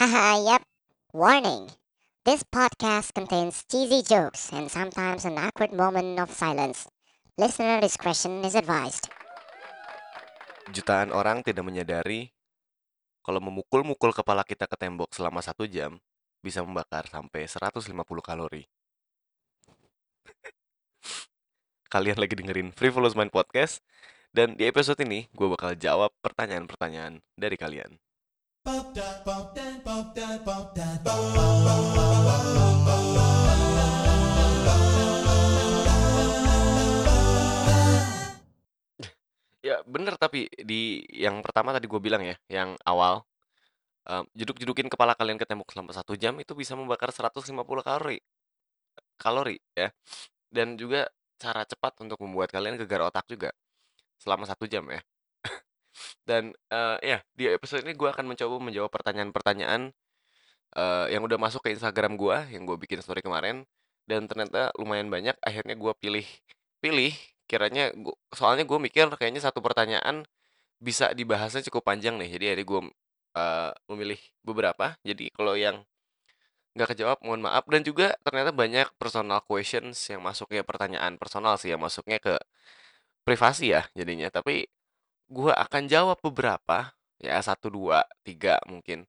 [0.00, 0.64] Haha, yep.
[1.12, 1.68] Warning.
[2.24, 6.88] This podcast contains cheesy jokes and sometimes an awkward moment of silence.
[7.36, 9.12] Listener discretion is advised.
[10.72, 12.32] Jutaan orang tidak menyadari
[13.20, 16.00] kalau memukul-mukul kepala kita ke tembok selama satu jam
[16.40, 17.92] bisa membakar sampai 150
[18.24, 18.64] kalori.
[21.92, 23.84] Kalian lagi dengerin Frivolous Mind Podcast
[24.32, 28.00] dan di episode ini gue bakal jawab pertanyaan-pertanyaan dari kalian.
[39.64, 43.24] Ya bener tapi di yang pertama tadi gue bilang ya, yang awal
[44.04, 47.48] em, jeduk-jedukin kepala kalian ke tembok selama satu jam itu bisa membakar 150
[47.80, 48.20] kalori
[49.16, 49.88] kalori ya.
[50.52, 51.08] Dan juga
[51.40, 53.56] cara cepat untuk membuat kalian gegar otak juga
[54.20, 55.00] selama satu jam ya
[56.28, 59.92] dan eh, ya di episode ini gue akan mencoba menjawab pertanyaan-pertanyaan
[60.76, 63.64] eh, yang udah masuk ke Instagram gue yang gue bikin story kemarin
[64.10, 65.36] dan ternyata lumayan banyak.
[65.42, 66.26] Akhirnya gue pilih
[66.82, 67.14] pilih
[67.50, 70.26] kiranya gua, soalnya gue mikir kayaknya satu pertanyaan
[70.80, 72.30] bisa dibahasnya cukup panjang nih.
[72.34, 72.80] Jadi hari gue
[73.38, 74.96] eh, memilih beberapa.
[75.06, 75.84] Jadi kalau yang
[76.74, 77.64] nggak kejawab mohon maaf.
[77.66, 82.34] Dan juga ternyata banyak personal questions yang masuknya pertanyaan personal sih yang masuknya ke
[83.26, 84.30] privasi ya jadinya.
[84.30, 84.66] Tapi
[85.30, 86.90] gue akan jawab beberapa
[87.22, 89.06] ya satu dua tiga mungkin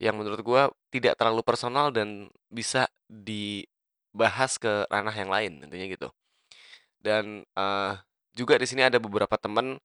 [0.00, 0.62] yang menurut gue
[0.96, 6.08] tidak terlalu personal dan bisa dibahas ke ranah yang lain intinya gitu.
[7.00, 7.92] Dan eh,
[8.32, 9.76] juga di sini ada beberapa teman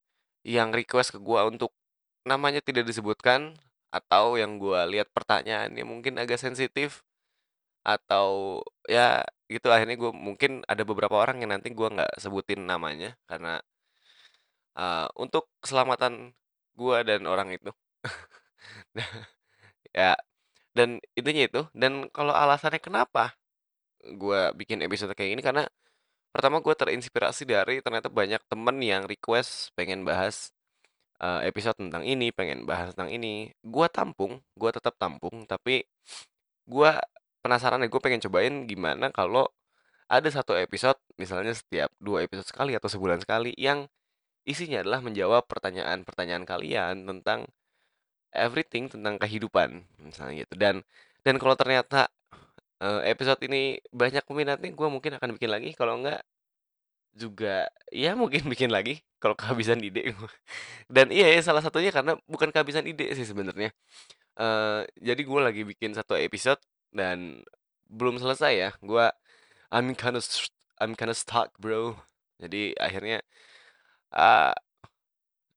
[0.47, 1.75] yang request ke gue untuk
[2.23, 3.59] namanya tidak disebutkan
[3.91, 7.03] atau yang gue lihat pertanyaannya mungkin agak sensitif
[7.83, 9.67] atau ya gitu.
[9.69, 13.59] Akhirnya gue mungkin ada beberapa orang yang nanti gue nggak sebutin namanya karena
[14.77, 16.35] uh, untuk keselamatan
[16.75, 17.71] gue dan orang itu.
[19.95, 20.19] Ya
[20.75, 23.31] dan intinya itu dan kalau alasannya kenapa
[24.03, 25.63] gue bikin episode kayak gini karena
[26.35, 30.51] pertama gue terinspirasi dari ternyata banyak temen yang request pengen bahas
[31.23, 33.55] uh, episode tentang ini pengen bahas tentang ini.
[33.63, 35.87] Gue tampung gue tetap tampung tapi
[36.67, 36.91] gue
[37.39, 39.47] penasaran nih gue pengen cobain gimana kalau
[40.09, 43.87] ada satu episode misalnya setiap dua episode sekali atau sebulan sekali yang
[44.45, 47.49] isinya adalah menjawab pertanyaan-pertanyaan kalian tentang
[48.35, 50.53] everything tentang kehidupan misalnya gitu.
[50.59, 50.75] Dan
[51.25, 52.07] dan kalau ternyata
[52.83, 55.69] eh, episode ini banyak peminatnya gue mungkin akan bikin lagi.
[55.73, 56.21] Kalau enggak
[57.15, 60.13] juga ya mungkin bikin lagi kalau kehabisan ide.
[60.95, 63.71] Dan iya ya, salah satunya karena bukan kehabisan ide sih sebenarnya.
[64.35, 66.59] Eh, jadi gue lagi bikin satu episode
[66.91, 67.41] dan
[67.89, 68.69] belum selesai ya.
[68.83, 69.07] Gue
[69.71, 70.23] I'm kind of
[70.79, 71.95] I'm kind of stuck bro.
[72.41, 73.23] Jadi akhirnya
[74.15, 74.55] ah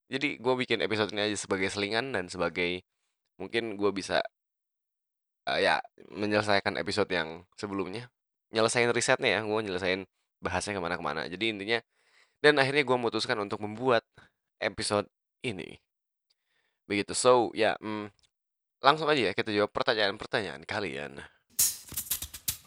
[0.08, 2.82] jadi gue bikin episode ini aja sebagai selingan dan sebagai
[3.36, 4.24] mungkin gue bisa
[5.46, 8.08] uh, ya menyelesaikan episode yang sebelumnya.
[8.48, 10.08] Nyelesain risetnya ya gue nyelesain
[10.40, 11.28] bahasnya ke mana-kemana.
[11.28, 11.78] Jadi intinya
[12.40, 14.02] dan akhirnya gue memutuskan untuk membuat
[14.64, 15.04] episode
[15.44, 15.76] ini.
[16.88, 17.12] Begitu.
[17.12, 18.08] So ya mm,
[18.80, 21.20] langsung aja ya kita jawab pertanyaan-pertanyaan kalian.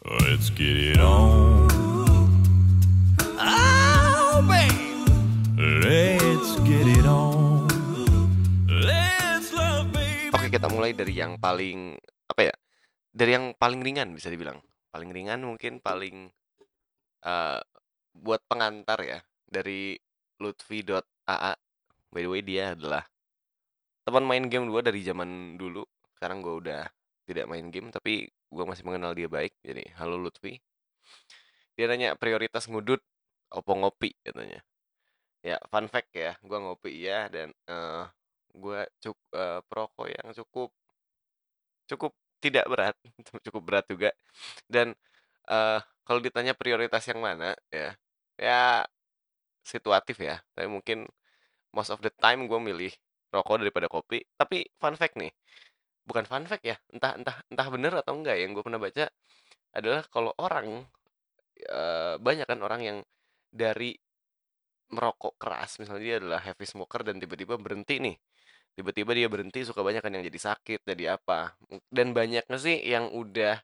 [0.02, 1.70] Let's get it on.
[3.42, 4.91] Oh, babe.
[5.62, 7.70] Let's get it on.
[8.66, 9.94] Let's love.
[10.34, 11.94] Oke, kita mulai dari yang paling
[12.26, 12.54] apa ya?
[13.14, 14.58] Dari yang paling ringan bisa dibilang.
[14.90, 16.34] Paling ringan mungkin paling
[17.22, 17.60] eh,
[18.10, 19.94] buat pengantar ya dari
[20.42, 21.54] Lutfi.aa.
[22.10, 23.06] By the way dia adalah
[24.02, 25.86] teman main game gue dari zaman dulu.
[26.18, 26.90] Sekarang gue udah
[27.22, 29.54] tidak main game tapi gue masih mengenal dia baik.
[29.62, 30.58] Jadi halo Lutfi.
[31.78, 32.98] Dia nanya prioritas ngudut
[33.54, 34.58] opo ngopi katanya.
[35.42, 38.04] Ya fun fact ya, gue ngopi ya dan eh
[38.62, 40.70] gue cuk eh, perokok yang cukup
[41.90, 42.96] cukup tidak berat,
[43.46, 44.10] cukup berat juga.
[44.66, 44.94] Dan
[45.50, 47.94] eh kalau ditanya prioritas yang mana ya,
[48.38, 48.62] ya
[49.62, 50.40] situatif ya.
[50.54, 51.06] Tapi mungkin
[51.74, 52.92] most of the time gue milih
[53.34, 54.22] rokok daripada kopi.
[54.38, 55.32] Tapi fun fact nih,
[56.08, 59.06] bukan fun fact ya, entah entah entah bener atau enggak yang gue pernah baca
[59.74, 60.84] adalah kalau orang
[61.62, 62.98] eh, banyak kan orang yang
[63.52, 63.96] dari
[64.94, 65.80] merokok keras.
[65.80, 68.16] Misalnya dia adalah heavy smoker dan tiba-tiba berhenti nih.
[68.72, 71.56] Tiba-tiba dia berhenti suka banyak kan yang jadi sakit jadi apa.
[71.92, 73.60] Dan banyaknya sih yang udah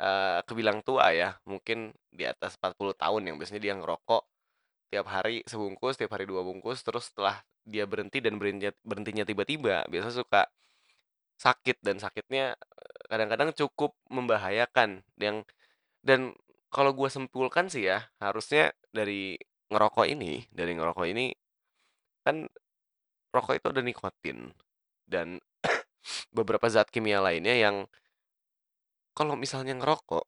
[0.00, 4.22] eh, kebilang tua ya mungkin di atas 40 tahun yang biasanya dia ngerokok
[4.92, 9.86] tiap hari sebungkus tiap hari dua bungkus terus setelah dia berhenti dan berhentinya, berhentinya tiba-tiba
[9.88, 10.48] biasa suka
[11.38, 11.82] sakit.
[11.82, 12.54] Dan sakitnya
[13.10, 15.02] kadang-kadang cukup membahayakan.
[15.18, 15.46] Yang
[16.02, 16.20] dan
[16.72, 19.38] kalau gue simpulkan sih ya harusnya dari
[19.72, 21.32] ngerokok ini dari ngerokok ini
[22.22, 22.46] kan
[23.32, 24.52] rokok itu ada nikotin
[25.08, 25.40] dan
[26.36, 27.76] beberapa zat kimia lainnya yang
[29.12, 30.24] kalau misalnya ngerokok,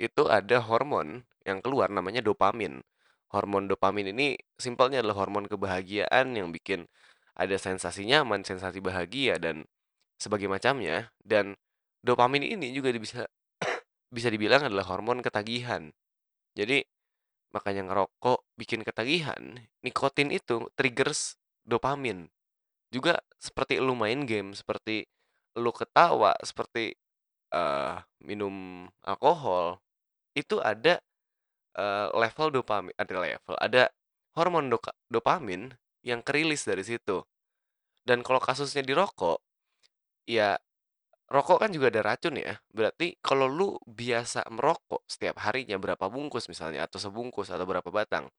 [0.00, 2.80] itu ada hormon yang keluar namanya dopamin.
[3.28, 6.88] Hormon dopamin ini simpelnya adalah hormon kebahagiaan yang bikin
[7.36, 9.68] ada sensasi nyaman, sensasi bahagia dan
[10.16, 11.58] sebagai macamnya dan
[12.00, 13.28] dopamin ini juga bisa
[14.16, 15.92] bisa dibilang adalah hormon ketagihan.
[16.56, 16.86] Jadi
[17.54, 22.26] makanya ngerokok bikin ketagihan, nikotin itu triggers dopamin.
[22.90, 25.06] Juga seperti lu main game, seperti
[25.54, 26.98] lu ketawa, seperti
[27.54, 27.96] eh,
[28.26, 29.78] minum alkohol,
[30.34, 30.98] itu ada
[31.78, 33.82] eh, level dopamin, ada level, ada
[34.34, 35.70] hormon doka- dopamin
[36.02, 37.22] yang kerilis dari situ.
[38.04, 39.38] Dan kalau kasusnya di rokok,
[40.28, 40.58] ya
[41.34, 42.54] rokok kan juga ada racun ya.
[42.70, 48.30] Berarti kalau lu biasa merokok setiap harinya berapa bungkus misalnya atau sebungkus atau berapa batang.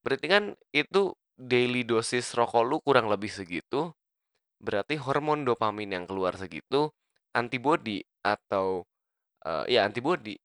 [0.00, 3.92] Berarti kan itu daily dosis rokok lu kurang lebih segitu.
[4.62, 6.88] Berarti hormon dopamin yang keluar segitu
[7.36, 8.88] antibody atau
[9.44, 10.38] eh, ya antibody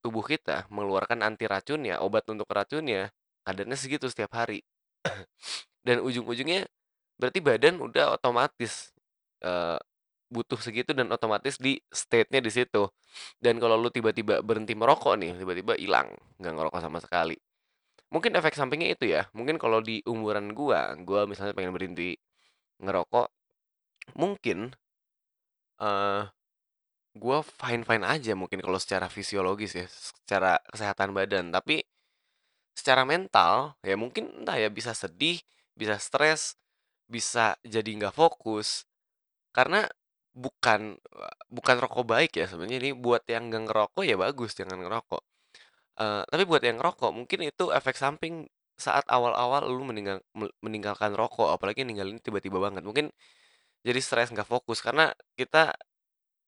[0.00, 3.10] tubuh kita mengeluarkan anti racunnya, obat untuk racunnya
[3.42, 4.62] kadarnya segitu setiap hari.
[5.86, 6.68] Dan ujung-ujungnya
[7.18, 8.94] berarti badan udah otomatis
[9.42, 9.78] eh,
[10.28, 12.88] butuh segitu dan otomatis di state-nya di situ.
[13.40, 17.36] Dan kalau lu tiba-tiba berhenti merokok nih, tiba-tiba hilang, nggak ngerokok sama sekali.
[18.12, 19.28] Mungkin efek sampingnya itu ya.
[19.36, 22.16] Mungkin kalau di umuran gua, gua misalnya pengen berhenti
[22.80, 23.28] ngerokok,
[24.16, 24.72] mungkin
[25.80, 26.22] eh
[27.18, 31.50] gua fine-fine aja mungkin kalau secara fisiologis ya, secara kesehatan badan.
[31.52, 31.82] Tapi
[32.76, 35.42] secara mental ya mungkin entah ya bisa sedih,
[35.74, 36.54] bisa stres,
[37.10, 38.86] bisa jadi nggak fokus.
[39.52, 39.88] Karena
[40.44, 40.80] bukan
[41.56, 42.78] bukan rokok baik ya sebenarnya.
[42.82, 45.22] Ini buat yang nggak ngerokok ya bagus jangan ngerokok.
[46.02, 48.46] Eh, tapi buat yang ngerokok mungkin itu efek samping
[48.78, 52.82] saat awal-awal lu meninggal me- meninggalkan rokok apalagi ninggalin tiba-tiba banget.
[52.86, 53.06] Mungkin
[53.86, 55.74] jadi stres nggak fokus karena kita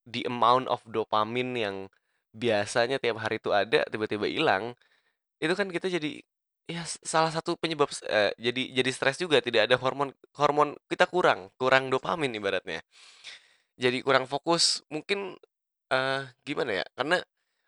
[0.04, 1.76] di amount of dopamin yang
[2.34, 4.74] biasanya tiap hari itu ada tiba-tiba hilang
[5.42, 6.22] itu kan kita jadi
[6.70, 9.38] ya salah satu penyebab eh, jadi jadi stres juga.
[9.42, 12.80] Tidak ada hormon hormon kita kurang kurang dopamin ibaratnya
[13.80, 15.40] jadi kurang fokus mungkin
[15.90, 17.24] eh gimana ya karena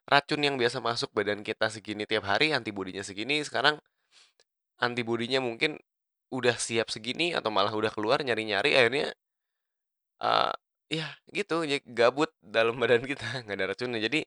[0.06, 3.80] racun yang biasa masuk badan kita segini tiap hari antibodinya segini sekarang
[4.78, 5.80] antibodinya mungkin
[6.32, 9.08] udah siap segini atau malah udah keluar nyari-nyari akhirnya
[10.22, 10.52] eh
[10.92, 14.00] ya gitu ya gabut dalam badan kita nggak ada racunnya.
[14.00, 14.20] Jadi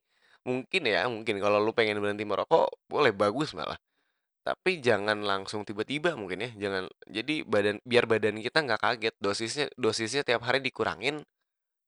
[0.46, 3.78] mungkin ya mungkin kalau lu pengen berhenti merokok boleh bagus malah.
[4.46, 9.66] Tapi jangan langsung tiba-tiba mungkin ya jangan jadi badan biar badan kita nggak kaget dosisnya
[9.74, 11.26] dosisnya tiap hari dikurangin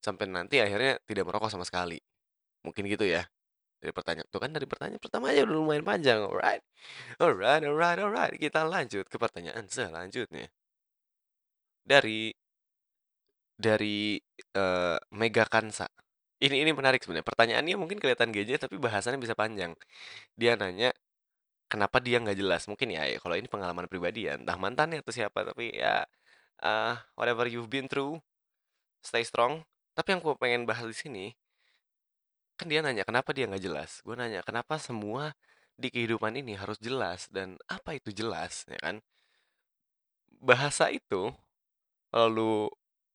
[0.05, 1.99] sampai nanti akhirnya tidak merokok sama sekali.
[2.65, 3.23] Mungkin gitu ya
[3.77, 6.63] dari pertanyaan tuh kan dari pertanyaan pertama aja udah lumayan panjang alright.
[7.21, 10.49] Alright alright alright kita lanjut ke pertanyaan selanjutnya.
[11.88, 12.33] Dari
[13.57, 14.17] dari
[14.53, 15.89] eh, Mega Kansa.
[16.38, 19.73] Ini ini menarik sebenarnya pertanyaannya mungkin kelihatan gajah tapi bahasannya bisa panjang.
[20.38, 20.94] Dia nanya
[21.71, 22.65] kenapa dia nggak jelas?
[22.69, 26.05] Mungkin ya ya, kalau ini pengalaman pribadi ya entah mantannya atau siapa tapi ya
[26.63, 28.21] eh, whatever you've been through
[29.01, 29.63] stay strong
[29.97, 31.25] tapi yang gue pengen bahas di sini
[32.53, 34.01] kan dia nanya kenapa dia nggak jelas?
[34.05, 35.33] Gue nanya kenapa semua
[35.77, 37.29] di kehidupan ini harus jelas?
[37.29, 38.65] Dan apa itu jelas?
[38.69, 39.01] Ya kan?
[40.41, 41.33] Bahasa itu
[42.13, 42.53] kalau lu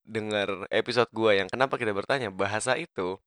[0.02, 2.30] dengar episode gue yang kenapa kita bertanya?
[2.34, 3.18] bahasa itu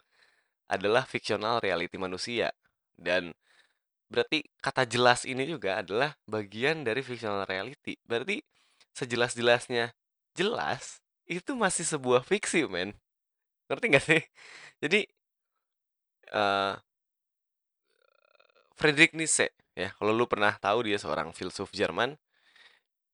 [0.68, 2.52] adalah fictional reality manusia.
[2.96, 3.36] Dan
[4.12, 8.00] berarti kata jelas ini juga adalah bagian dari fictional reality.
[8.08, 8.40] Berarti
[8.96, 9.92] sejelas-jelasnya
[10.36, 12.96] jelas itu masih sebuah fiksi men
[13.70, 14.22] ngerti gak sih?
[14.84, 15.00] Jadi
[16.34, 16.76] eh
[18.76, 22.20] Friedrich Nietzsche ya kalau lu pernah tahu dia seorang filsuf Jerman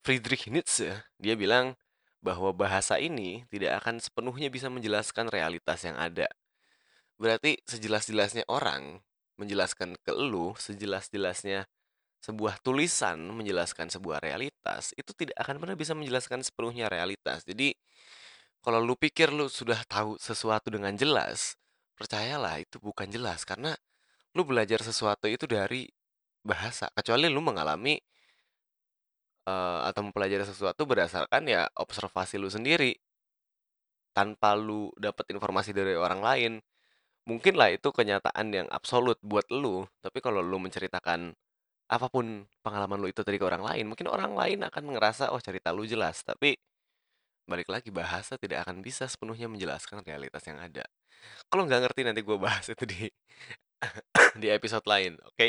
[0.01, 0.89] Friedrich Nietzsche
[1.22, 1.77] dia bilang
[2.22, 6.29] bahwa bahasa ini tidak akan sepenuhnya bisa menjelaskan realitas yang ada.
[7.17, 9.01] Berarti sejelas-jelasnya orang
[9.41, 11.65] menjelaskan ke lu sejelas-jelasnya
[12.22, 17.41] sebuah tulisan menjelaskan sebuah realitas itu tidak akan pernah bisa menjelaskan sepenuhnya realitas.
[17.41, 17.74] Jadi
[18.62, 21.62] kalau lu pikir lu sudah tahu sesuatu dengan jelas
[22.01, 23.46] percayalah itu bukan jelas.
[23.46, 23.77] Karena
[24.34, 25.86] lu belajar sesuatu itu dari
[26.41, 26.89] bahasa.
[26.98, 28.01] Kecuali lu mengalami
[29.46, 32.98] eh, atau mempelajari sesuatu berdasarkan ya observasi lu sendiri.
[34.12, 36.53] Tanpa lu dapat informasi dari orang lain
[37.30, 39.86] mungkin lah itu kenyataan yang absolut buat lu.
[40.01, 41.38] Tapi kalau lu menceritakan
[41.91, 45.39] apa pun pengalaman lu itu tadi ke orang lain mungkin orang lain akan ngerasa oh
[45.39, 46.25] cerita lu jelas.
[46.25, 46.58] Tapi
[47.51, 50.88] balik lagi bahasa tidak akan bisa sepenuhnya menjelaskan realitas yang ada.
[51.51, 53.12] Kalau nggak ngerti nanti gue bahas itu di
[54.41, 55.48] di episode lain oke?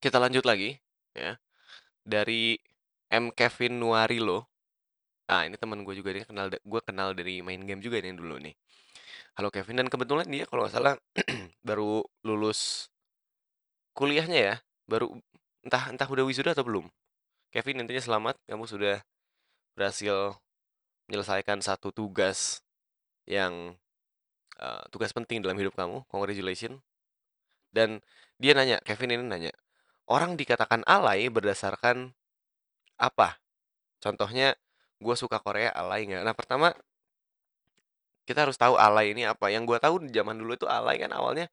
[0.00, 0.80] Kita lanjut lagi
[1.12, 1.36] ya.
[2.08, 2.56] Dari
[3.12, 3.28] M.
[3.36, 4.48] Kevin Nuarilo.
[5.28, 8.40] Ah, ini teman gue juga dia kenal gue kenal dari main game juga nih dulu
[8.40, 8.56] nih.
[9.36, 9.84] Halo Kevin.
[9.84, 10.96] Dan kebetulan dia kalau nggak salah
[11.68, 12.88] baru lulus
[13.92, 14.54] kuliahnya ya,
[14.88, 15.12] baru
[15.66, 16.88] entah entah udah wisuda atau belum.
[17.52, 18.96] Kevin intinya selamat, kamu sudah
[19.78, 20.34] berhasil
[21.06, 22.66] menyelesaikan satu tugas
[23.30, 23.78] yang
[24.58, 26.02] uh, tugas penting dalam hidup kamu.
[26.10, 26.82] Congratulations.
[27.70, 28.02] Dan
[28.42, 29.54] dia nanya, Kevin ini nanya,
[30.10, 32.10] orang dikatakan alay berdasarkan
[32.98, 33.38] apa?
[34.02, 34.58] Contohnya,
[34.98, 36.26] gue suka Korea alay nggak?
[36.26, 36.74] Nah pertama,
[38.26, 39.48] kita harus tahu alay ini apa.
[39.48, 41.46] Yang gue tahu di zaman dulu itu alay kan awalnya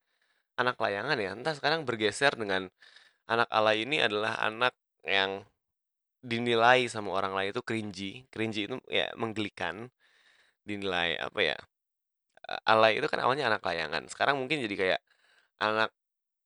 [0.57, 1.31] anak layangan ya.
[1.37, 2.67] Entah sekarang bergeser dengan
[3.29, 4.73] anak alay ini adalah anak
[5.05, 5.45] yang
[6.25, 8.11] dinilai sama orang lain itu cringy.
[8.33, 9.93] Cringy itu ya menggelikan.
[10.65, 11.57] Dinilai apa ya?
[12.65, 14.09] Alay itu kan awalnya anak layangan.
[14.09, 15.01] Sekarang mungkin jadi kayak
[15.61, 15.91] anak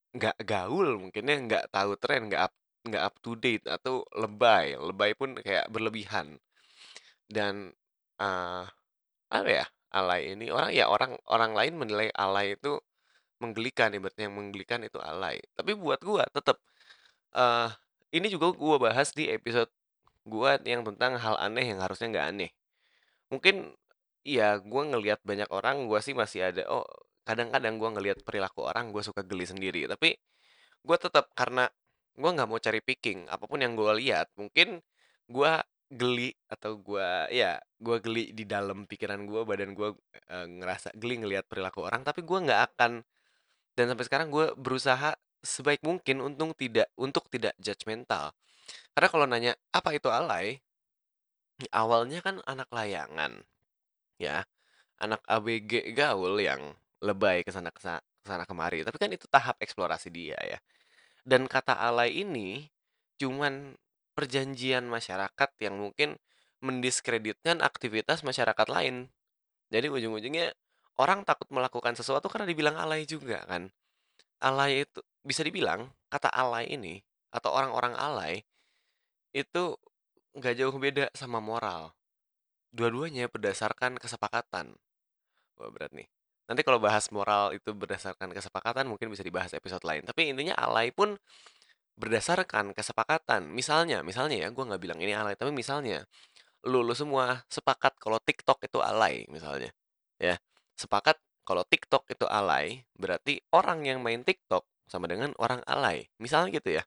[0.10, 4.74] nggak gaul mungkin ya nggak tahu tren nggak up nggak up to date atau lebay
[4.74, 6.42] lebay pun kayak berlebihan
[7.30, 7.70] dan
[8.18, 8.66] eh
[9.30, 12.82] apa ya alay ini orang ya orang orang lain menilai alay itu
[13.42, 16.58] menggelikan ibaratnya yang menggelikan itu alay tapi buat gua tetap
[17.38, 17.70] eh
[18.16, 19.70] ini juga gua bahas di episode
[20.26, 22.52] gua yang tentang hal aneh yang harusnya nggak aneh.
[23.34, 23.74] Mungkin
[24.26, 26.86] iya gua ngelihat banyak orang gua sih masih ada oh
[27.28, 29.86] kadang-kadang gua ngelihat perilaku orang gua suka geli sendiri.
[29.90, 30.18] Tapi
[30.86, 31.70] gua tetap karena
[32.20, 34.82] gua nggak mau cari picking apa pun yang gua lihat mungkin
[35.30, 39.96] gua geli atau gua ya gua geli di dalam pikiran gua badan gua
[40.30, 43.02] eh, ngerasa geli ngelihat perilaku orang tapi gua nggak akan
[43.78, 48.36] dan sampai sekarang gua berusaha sebaik mungkin untuk tidak untuk tidak judgmental
[48.94, 50.60] karena kalau nanya apa itu alay?
[51.74, 53.44] Awalnya kan anak layangan
[54.22, 54.46] ya.
[55.00, 58.84] Anak ABG gaul yang lebay ke sana ke sana kemari.
[58.84, 60.60] Tapi kan itu tahap eksplorasi dia ya.
[61.24, 62.68] Dan kata alay ini
[63.20, 63.76] cuman
[64.16, 66.20] perjanjian masyarakat yang mungkin
[66.60, 69.08] mendiskreditkan aktivitas masyarakat lain.
[69.72, 70.52] Jadi ujung-ujungnya
[71.00, 73.72] orang takut melakukan sesuatu karena dibilang alay juga kan.
[74.40, 78.42] Alay itu bisa dibilang kata alay ini atau orang-orang alay
[79.36, 79.76] itu
[80.34, 81.94] nggak jauh beda sama moral.
[82.72, 84.78] Dua-duanya berdasarkan kesepakatan.
[85.60, 86.08] Wah berat nih.
[86.50, 90.02] Nanti kalau bahas moral itu berdasarkan kesepakatan mungkin bisa dibahas episode lain.
[90.08, 91.14] Tapi intinya alay pun
[92.00, 93.52] berdasarkan kesepakatan.
[93.52, 96.08] Misalnya, misalnya ya, gue nggak bilang ini alay, tapi misalnya
[96.66, 99.70] lu, lu semua sepakat kalau TikTok itu alay, misalnya,
[100.18, 100.40] ya
[100.80, 101.20] sepakat
[101.50, 106.78] kalau TikTok itu alay, berarti orang yang main TikTok sama dengan orang alay, misalnya gitu
[106.78, 106.84] ya.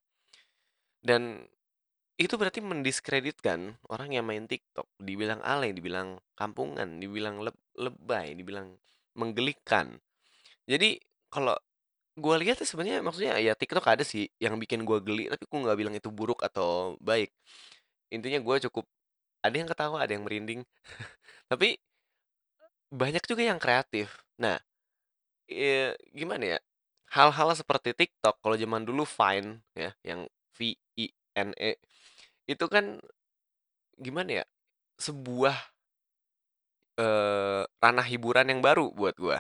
[1.03, 1.51] Dan
[2.15, 8.79] itu berarti mendiskreditkan orang yang main TikTok, dibilang alay, dibilang kampungan, dibilang leb lebay, dibilang
[9.19, 9.99] menggelikan.
[10.71, 11.59] Jadi kalau
[12.13, 15.79] Gua lihat sebenarnya maksudnya ya TikTok ada sih yang bikin gua geli, tapi gua nggak
[15.81, 17.33] bilang itu buruk atau baik.
[18.13, 18.85] Intinya gua cukup
[19.41, 20.61] ada yang ketawa, ada yang merinding.
[21.51, 21.81] Tapi
[22.93, 24.13] banyak juga yang kreatif.
[24.43, 24.59] Nah,
[25.51, 26.61] eee, gimana ya,
[27.17, 31.73] hal-hal seperti TikTok kalau zaman dulu Vine ya, yang V-I-N-E,
[32.49, 33.01] itu kan
[34.01, 34.45] gimana ya,
[35.01, 35.57] sebuah,
[37.01, 39.39] eee, ranah hiburan yang baru buat gua.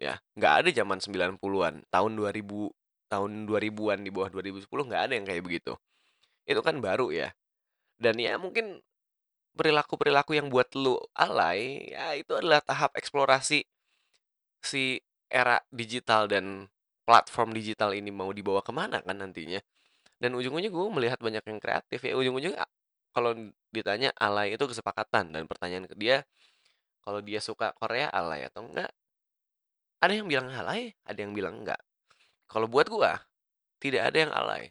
[0.00, 2.70] Ya, nggak ada zaman 90-an, tahun 2000
[3.12, 5.74] tahun 2000-an di bawah 2010 nggak ada yang kayak begitu.
[6.48, 7.30] Itu kan baru ya.
[8.00, 8.80] Dan ya mungkin
[9.58, 13.64] perilaku-perilaku yang buat lu alay, ya itu adalah tahap eksplorasi
[14.62, 14.98] si
[15.28, 16.68] era digital dan
[17.04, 19.60] platform digital ini mau dibawa ke mana kan nantinya.
[20.18, 22.14] Dan ujung-ujungnya gue melihat banyak yang kreatif ya.
[22.18, 22.66] Ujung-ujungnya
[23.14, 23.32] kalau
[23.72, 26.24] ditanya alay itu kesepakatan dan pertanyaan ke dia
[27.02, 28.92] kalau dia suka Korea alay atau enggak
[29.98, 31.82] ada yang bilang alay, ada yang bilang enggak.
[32.46, 33.18] Kalau buat gua,
[33.82, 34.70] tidak ada yang alay.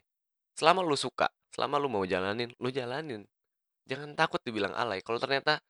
[0.56, 3.28] Selama lu suka, selama lu mau jalanin, lu jalanin.
[3.84, 5.04] Jangan takut dibilang alay.
[5.04, 5.60] Kalau ternyata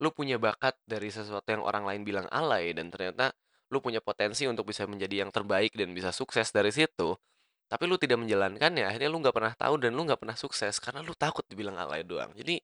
[0.00, 3.32] lu punya bakat dari sesuatu yang orang lain bilang alay dan ternyata
[3.72, 7.18] lu punya potensi untuk bisa menjadi yang terbaik dan bisa sukses dari situ,
[7.66, 11.02] tapi lu tidak menjalankannya, akhirnya lu nggak pernah tahu dan lu nggak pernah sukses karena
[11.02, 12.30] lu takut dibilang alay doang.
[12.38, 12.62] Jadi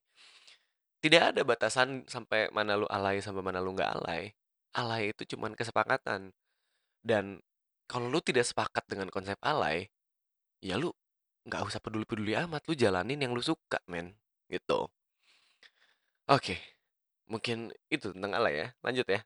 [1.03, 4.31] tidak ada batasan sampai mana lu alay sampai mana lu nggak alay.
[4.71, 6.31] Alay itu cuman kesepakatan.
[7.03, 7.43] Dan
[7.91, 9.91] kalau lu tidak sepakat dengan konsep alay,
[10.63, 10.95] ya lu
[11.43, 14.15] nggak usah peduli-peduli amat, lu jalanin yang lu suka, men.
[14.47, 14.87] Gitu.
[16.31, 16.55] Oke,
[17.33, 18.67] mungkin itu tentang alay ya.
[18.85, 19.19] Lanjut ya.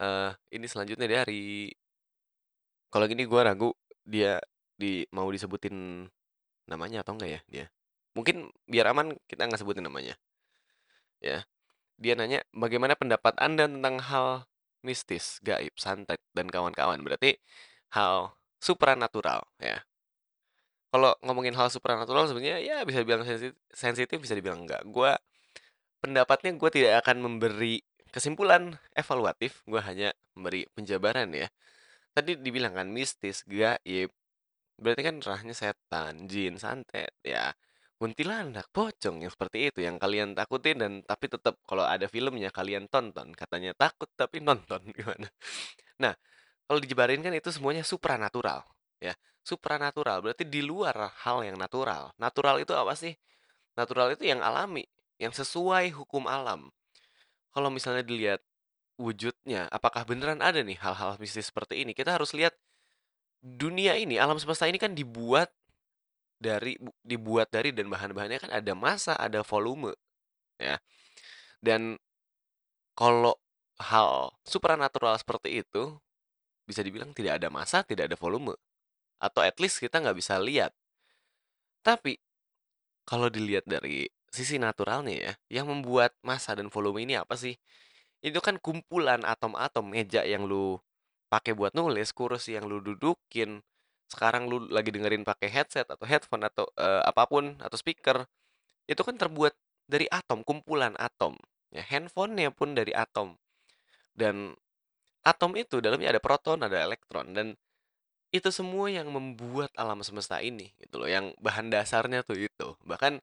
[0.00, 1.72] Eh, ini selanjutnya dari
[2.92, 3.72] kalau gini gua ragu
[4.04, 4.36] dia
[4.76, 6.04] di mau disebutin
[6.68, 7.66] namanya atau enggak ya dia.
[8.12, 10.14] Mungkin biar aman kita nggak sebutin namanya.
[11.22, 11.48] Ya.
[12.02, 14.26] Dia nanya, bagaimana pendapat Anda tentang hal
[14.82, 16.98] mistis, gaib, santet, dan kawan-kawan?
[17.04, 17.38] Berarti
[17.94, 19.86] hal supranatural ya.
[20.92, 23.24] Kalau ngomongin hal supranatural sebenarnya ya bisa dibilang
[23.72, 24.82] sensitif, bisa dibilang enggak.
[24.90, 25.14] Gua
[26.02, 27.80] pendapatnya gue tidak akan memberi
[28.10, 31.48] kesimpulan evaluatif, gue hanya memberi penjabaran ya.
[32.12, 34.10] Tadi dibilang kan mistis, gaib,
[34.76, 37.54] berarti kan rahnya setan, jin, santet, ya
[38.02, 42.90] kuntilanak, pocong yang seperti itu yang kalian takutin dan tapi tetap kalau ada filmnya kalian
[42.90, 45.30] tonton, katanya takut tapi nonton gimana.
[46.02, 46.10] Nah,
[46.66, 48.66] kalau dijabarin kan itu semuanya supranatural,
[48.98, 49.14] ya.
[49.46, 52.10] Supranatural berarti di luar hal yang natural.
[52.18, 53.14] Natural itu apa sih?
[53.78, 54.82] Natural itu yang alami,
[55.22, 56.74] yang sesuai hukum alam.
[57.54, 58.42] Kalau misalnya dilihat
[58.98, 61.94] wujudnya, apakah beneran ada nih hal-hal mistis seperti ini?
[61.94, 62.58] Kita harus lihat
[63.38, 65.50] dunia ini, alam semesta ini kan dibuat
[66.42, 69.94] dari bu- dibuat dari dan bahan-bahannya kan ada massa, ada volume,
[70.58, 70.82] ya.
[71.62, 71.94] Dan
[72.98, 73.38] kalau
[73.78, 75.98] hal supranatural seperti itu
[76.66, 78.54] bisa dibilang tidak ada massa, tidak ada volume,
[79.22, 80.74] atau at least kita nggak bisa lihat.
[81.82, 82.18] Tapi
[83.06, 87.54] kalau dilihat dari sisi naturalnya ya, yang membuat massa dan volume ini apa sih?
[88.24, 90.80] Itu kan kumpulan atom-atom meja yang lu
[91.28, 93.60] pakai buat nulis, kursi yang lu dudukin,
[94.08, 98.24] sekarang lu lagi dengerin pakai headset atau headphone atau eh, apa pun atau speaker,
[98.88, 99.54] itu kan terbuat
[99.88, 101.36] dari atom, kumpulan atom.
[101.72, 103.36] Ya, handphonenya pun dari atom.
[104.12, 104.56] Dan
[105.24, 107.56] atom itu dalamnya ada proton, ada elektron dan
[108.32, 111.08] itu semua yang membuat alam semesta ini gitu loh.
[111.08, 112.68] Yang bahan dasarnya tuh itu.
[112.84, 113.20] Bahkan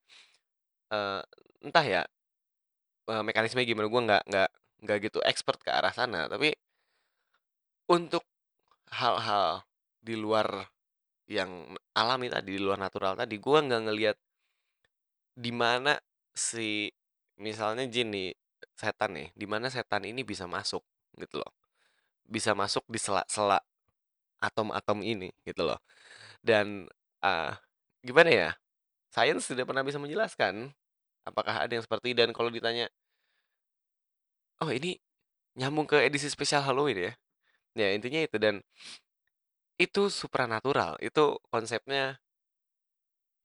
[0.92, 1.22] eh,
[1.66, 2.02] entah ya
[3.10, 4.50] eh, mekanisme gimana gua nggak nggak
[4.86, 6.56] nggak gitu expert ke arah sana, tapi
[7.90, 8.24] untuk
[8.94, 9.66] hal-hal
[10.00, 10.70] di luar
[11.30, 14.18] yang alami tadi, di luar natural tadi, gua nggak ngelihat
[15.36, 15.96] di mana
[16.36, 16.90] si
[17.40, 18.30] misalnya jin nih,
[18.76, 20.84] setan nih, di mana setan ini bisa masuk
[21.16, 21.52] gitu loh.
[22.28, 23.60] Bisa masuk di sela-sela
[24.44, 25.80] atom-atom ini gitu loh.
[26.44, 26.88] Dan
[27.24, 27.58] ah,
[28.06, 28.50] gimana ya?
[29.14, 30.72] Sains tidak pernah bisa menjelaskan
[31.28, 32.88] apakah ada yang seperti dan kalau ditanya,
[34.64, 35.00] oh ini
[35.58, 37.14] nyambung ke edisi spesial Halloween ya.
[37.78, 38.62] Ya intinya itu dan
[39.80, 42.20] itu supranatural, itu konsepnya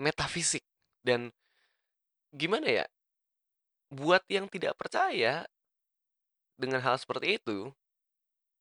[0.03, 0.66] metafisik
[1.07, 1.31] dan
[2.35, 2.87] gimana ya?
[3.94, 5.46] Buat yang tidak percaya
[6.59, 7.70] dengan hal seperti itu,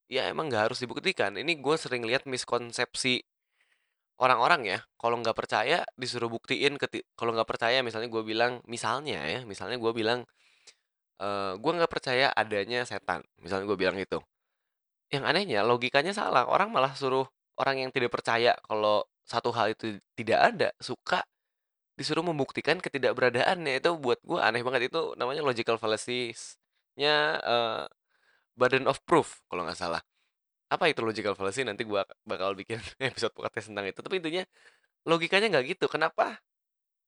[0.06, 1.34] ya emang nggak harus dibuktikan.
[1.34, 3.26] Ini gue sering lihat miskonsepsi
[4.22, 4.80] orang-orang ya.
[5.00, 6.78] Kalau nggak percaya disuruh buktiin.
[7.18, 10.26] Kalau nggak percaya misalnya gue bilang, misalnya ya, misalnya gue bilang,
[11.22, 13.22] eh gue nggak percaya adanya setan.
[13.42, 14.20] Misalnya gue bilang itu.
[15.14, 16.46] Yang anehnya logikanya salah.
[16.50, 17.26] Orang malah suruh
[17.58, 21.24] orang yang tidak percaya kalau satu hal itu tidak ada suka
[21.94, 27.84] disuruh membuktikan ketidakberadaannya itu buat gue aneh banget itu namanya logical fallacies-nya eh,
[28.58, 30.02] burden of proof kalau nggak salah
[30.74, 31.62] apa itu logical fallacy?
[31.62, 34.02] Nanti gua bakal bikin episode podcast tentang itu.
[34.02, 34.44] Tapi intinya
[35.06, 35.86] logikanya nggak gitu.
[35.86, 36.42] Kenapa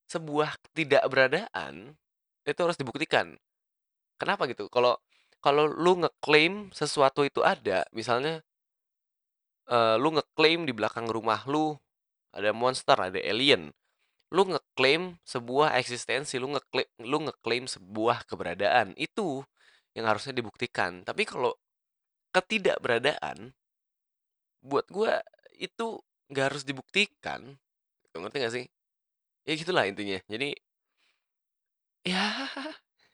[0.06, 1.97] sebuah ketidakberadaan
[2.45, 3.34] itu harus dibuktikan?
[4.21, 4.69] Kenapa gitu?
[4.69, 5.01] Kalau
[5.41, 8.45] kalau lu ngeklaim sesuatu itu ada misalnya
[9.69, 11.73] eh, lu ngeklaim di belakang rumah lu
[12.36, 13.73] ada monster ada alien.
[14.34, 18.93] Lu ngeklaim sebuah eksistensi lu ngeklaim lu ngeklaim sebuah keberadaan.
[18.99, 19.41] Itu
[19.95, 21.01] yang harusnya dibuktikan.
[21.08, 21.56] Tapi kalau
[22.36, 23.56] ketidakberadaan
[24.60, 25.24] buat gua
[25.56, 27.56] itu nggak harus dibuktikan
[28.15, 28.65] Gitu, ngerti gak sih?
[29.43, 30.15] Ya gitulah intinya.
[30.32, 30.56] Jadi
[32.08, 32.48] ya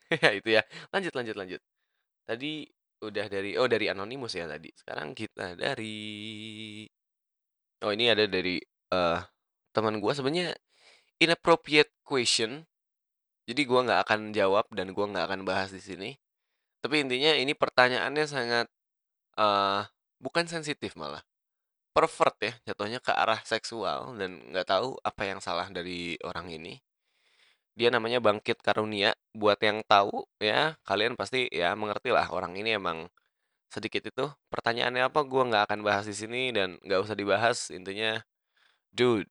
[0.21, 0.61] ya itu ya.
[0.93, 1.61] Lanjut lanjut lanjut.
[2.29, 2.69] Tadi
[3.01, 4.69] udah dari oh dari anonimus ya tadi.
[4.77, 6.85] Sekarang kita dari
[7.81, 8.61] oh ini ada dari
[8.93, 9.19] eh
[9.73, 10.13] teman gua.
[10.13, 10.53] Sebenarnya
[11.17, 12.61] inappropriate question.
[13.49, 16.13] Jadi gua nggak akan jawab dan gua nggak akan bahas di sini.
[16.85, 18.67] Tapi intinya ini pertanyaannya sangat
[19.37, 19.83] eh
[20.21, 21.23] bukan sensitif malah.
[21.91, 26.79] Pervert ya jatuhnya ke arah seksual dan nggak tahu apa yang salah dari orang ini.
[27.75, 29.15] Dia namanya Bangkit Karunia.
[29.35, 33.07] Buat yang tahu ya kalian pasti ya mengerti lah orang ini emang
[33.71, 37.71] sedikit itu pertanyaannya apa gua nggak akan bahas di sini dan nggak usah dibahas.
[37.73, 38.23] Intinya
[38.93, 39.29] dude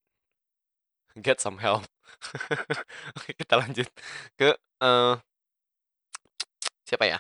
[1.18, 1.84] get some help.
[3.16, 3.88] Oke, kita lanjut
[4.38, 5.14] ke eh
[6.88, 7.18] siapa ya?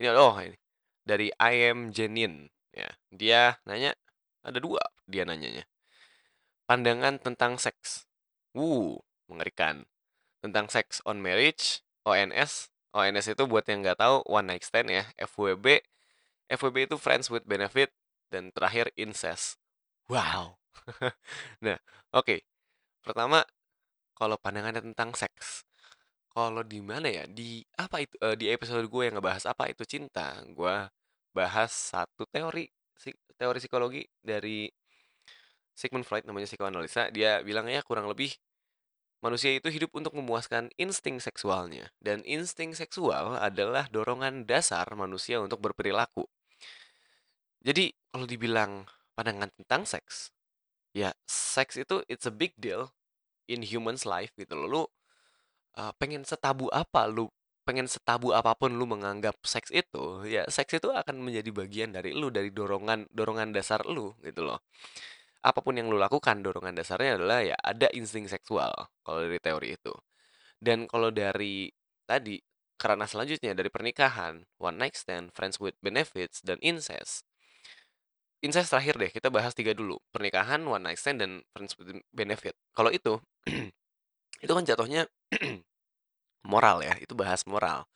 [0.00, 0.61] Ini oh ini
[1.02, 2.90] dari I am Jenin ya.
[3.12, 3.94] Dia nanya
[4.42, 5.66] ada dua dia nanyanya.
[6.66, 8.06] Pandangan tentang seks.
[8.56, 9.86] Uh mengerikan.
[10.42, 15.08] Tentang seks on marriage ONS ONS itu buat yang nggak tahu one night stand ya.
[15.16, 15.80] FWB
[16.52, 17.94] FWB itu friends with benefit
[18.28, 19.56] dan terakhir incest.
[20.08, 20.58] Wow.
[21.64, 21.78] Nah
[22.12, 22.42] oke.
[23.02, 23.44] Pertama
[24.14, 25.66] kalau pandangannya tentang seks
[26.32, 29.84] kalau di mana ya di apa itu eh, di episode gue yang ngebahas apa itu
[29.84, 30.74] cinta gue
[31.36, 32.68] bahas satu teori
[33.36, 34.68] teori psikologi dari
[35.72, 38.36] Sigmund Freud namanya psikoanalisa dia bilang ya kurang lebih
[39.22, 45.62] manusia itu hidup untuk memuaskan insting seksualnya dan insting seksual adalah dorongan dasar manusia untuk
[45.62, 46.26] berperilaku.
[47.62, 50.34] Jadi kalau dibilang pandangan tentang seks,
[50.90, 52.90] ya seks itu it's a big deal
[53.46, 54.66] in humans life gitu loh.
[54.66, 54.82] Lu
[55.78, 57.28] uh, pengen setabu apa lu
[57.62, 62.10] pengen setabu apa pun lu menganggap seks itu, ya seks itu akan menjadi bagian dari
[62.10, 64.66] lu dari dorongan dorongan dasar lu gitu loh.
[65.42, 68.70] Apa pun yang lu lakukan dorongan dasarnya adalah ya ada insting seksual
[69.06, 69.94] kalau dari teori itu.
[70.58, 71.70] Dan kalau dari
[72.06, 72.38] tadi
[72.78, 77.22] karena selanjutnya dari pernikahan, one night stand, friends with benefits dan incest.
[78.42, 80.02] Incest terakhir deh, kita bahas tiga dulu.
[80.10, 82.58] Pernikahan, one night stand dan friends with benefit.
[82.74, 83.22] Kalau itu
[84.42, 85.06] itu kan jatuhnya
[86.52, 87.86] moral ya, itu bahas moral.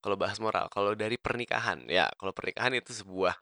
[0.00, 3.36] Kalau bahas moral, kalau dari pernikahan ya, kalau pernikahan itu sebuah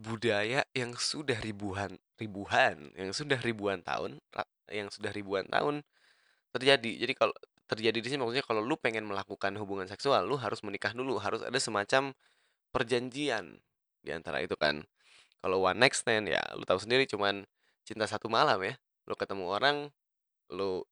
[0.00, 4.16] budaya yang sudah ribuan ribuan yang sudah ribuan tahun
[4.72, 5.84] yang sudah ribuan tahun
[6.56, 7.04] terjadi.
[7.06, 7.34] Jadi kalau
[7.68, 11.44] terjadi di sini maksudnya kalau lu pengen melakukan hubungan seksual, lu harus menikah dulu, harus
[11.44, 12.16] ada semacam
[12.74, 13.60] perjanjian
[14.02, 14.82] di antara itu kan.
[15.40, 17.44] Kalau one night stand ya, lu tahu sendiri cuman
[17.86, 18.74] cinta satu malam ya.
[19.08, 19.76] Lu ketemu orang,
[20.52, 20.84] lu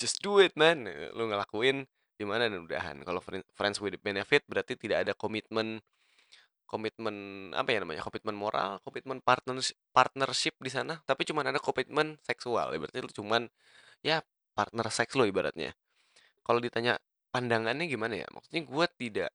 [0.00, 1.84] just do it man, lu ngelakuin
[2.16, 2.96] gimana dan udahan.
[3.04, 5.80] Kalau fri- friends with benefit berarti tidak ada komitmen
[6.66, 7.14] komitmen
[7.54, 11.00] apa ya namanya komitmen moral komitmen partnership partnership di sana.
[11.04, 12.72] Tapi cuman ada komitmen seksual.
[12.74, 13.42] Ya berarti lu cuman
[14.00, 14.24] ya
[14.56, 15.76] partner seks lo ibaratnya.
[16.46, 16.96] Kalau ditanya
[17.34, 18.26] pandangannya gimana ya?
[18.32, 19.30] Maksudnya gue tidak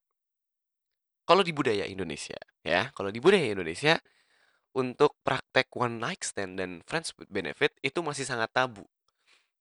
[1.22, 3.98] kalau di budaya Indonesia ya kalau di budaya Indonesia
[4.74, 8.84] untuk praktek one night stand dan friends with benefit itu masih sangat tabu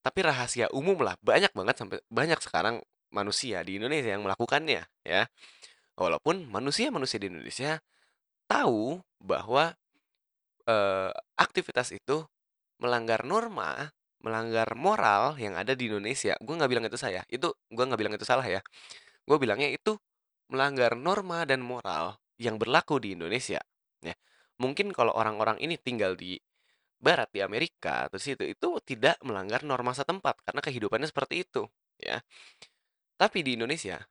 [0.01, 2.81] tapi rahasia umum lah banyak banget sampai banyak sekarang
[3.13, 5.21] manusia di Indonesia yang melakukannya ya
[5.99, 7.77] walaupun manusia-manusia di Indonesia
[8.49, 9.77] tahu bahwa
[10.65, 12.25] eh, aktivitas itu
[12.81, 13.93] melanggar norma,
[14.25, 16.33] melanggar moral yang ada di Indonesia.
[16.41, 18.59] Gue nggak bilang itu saya, itu gue nggak bilang itu salah ya.
[19.23, 19.95] Gue bilangnya itu
[20.51, 23.61] melanggar norma dan moral yang berlaku di Indonesia.
[24.01, 24.17] Ya,
[24.57, 26.41] mungkin kalau orang-orang ini tinggal di
[27.01, 31.65] Barat di Amerika atau situ itu tidak melanggar norma setempat karena kehidupannya seperti itu.
[31.97, 32.21] Ya,
[33.17, 34.01] tapi di Indonesia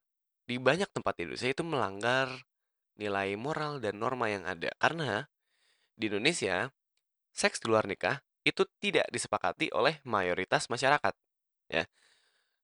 [0.46, 2.26] di banyak tempat di Indonesia itu melanggar
[2.98, 5.30] nilai moral dan norma yang ada karena
[5.94, 6.70] di Indonesia
[7.30, 11.14] seks di luar nikah itu tidak disepakati oleh mayoritas masyarakat
[11.70, 11.86] ya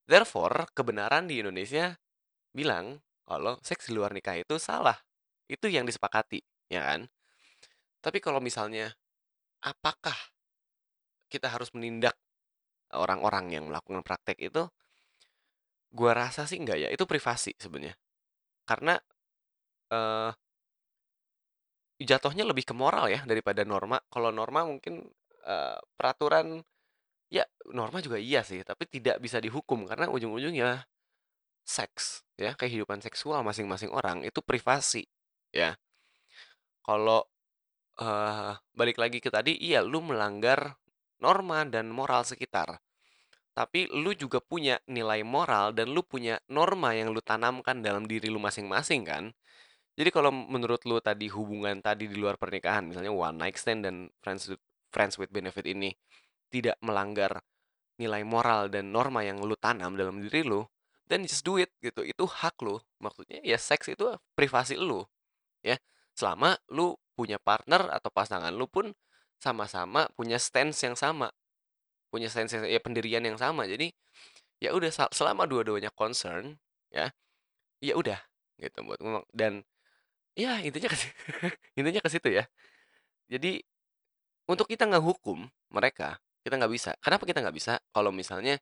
[0.03, 1.95] therefore kebenaran di Indonesia
[2.51, 4.99] bilang kalau seks di luar nikah itu salah
[5.47, 7.07] itu yang disepakati ya kan
[8.03, 8.91] tapi kalau misalnya
[9.67, 10.15] apakah
[11.27, 12.15] kita harus menindak
[12.95, 14.63] orang-orang yang melakukan praktek itu
[15.91, 17.95] gua rasa sih enggak ya itu privasi sebenarnya
[18.63, 18.95] karena
[19.91, 20.31] eh
[21.97, 23.97] jatuhnya lebih ke moral ya daripada norma.
[24.13, 25.01] Kalau norma mungkin
[25.45, 26.61] eh, peraturan
[27.33, 30.85] ya norma juga iya sih, tapi tidak bisa dihukum karena ujung-ujungnya
[31.67, 35.03] seks ya kehidupan seksual masing-masing orang itu privasi
[35.51, 35.75] ya.
[36.85, 37.27] Kalau
[38.01, 40.77] eh, balik lagi ke tadi, iya lu melanggar
[41.21, 42.77] norma dan moral sekitar.
[43.57, 48.29] Tapi lu juga punya nilai moral dan lu punya norma yang lu tanamkan dalam diri
[48.29, 49.33] lu masing-masing kan.
[49.97, 54.13] Jadi kalau menurut lu tadi hubungan tadi di luar pernikahan, misalnya one night stand dan
[54.21, 54.61] friends with,
[54.93, 55.97] friends with benefit ini
[56.53, 57.41] tidak melanggar
[57.97, 60.61] nilai moral dan norma yang lu tanam dalam diri lu,
[61.09, 62.05] then just do it gitu.
[62.05, 62.77] Itu hak lu.
[63.01, 64.05] Maksudnya ya seks itu
[64.37, 65.01] privasi lu.
[65.65, 65.81] Ya.
[66.13, 68.93] Selama lu punya partner atau pasangan lu pun
[69.41, 71.33] sama-sama punya stance yang sama.
[72.13, 73.65] Punya stance ya pendirian yang sama.
[73.65, 73.89] Jadi
[74.61, 76.57] ya udah sel- selama dua-duanya concern
[76.89, 77.13] ya
[77.81, 78.17] ya udah
[78.57, 79.61] gitu buat ngomong dan
[80.33, 80.97] ya intinya ke
[81.79, 82.45] intinya ke situ ya
[83.29, 83.61] jadi
[84.49, 88.57] untuk kita nggak hukum mereka kita nggak bisa kenapa kita nggak bisa kalau misalnya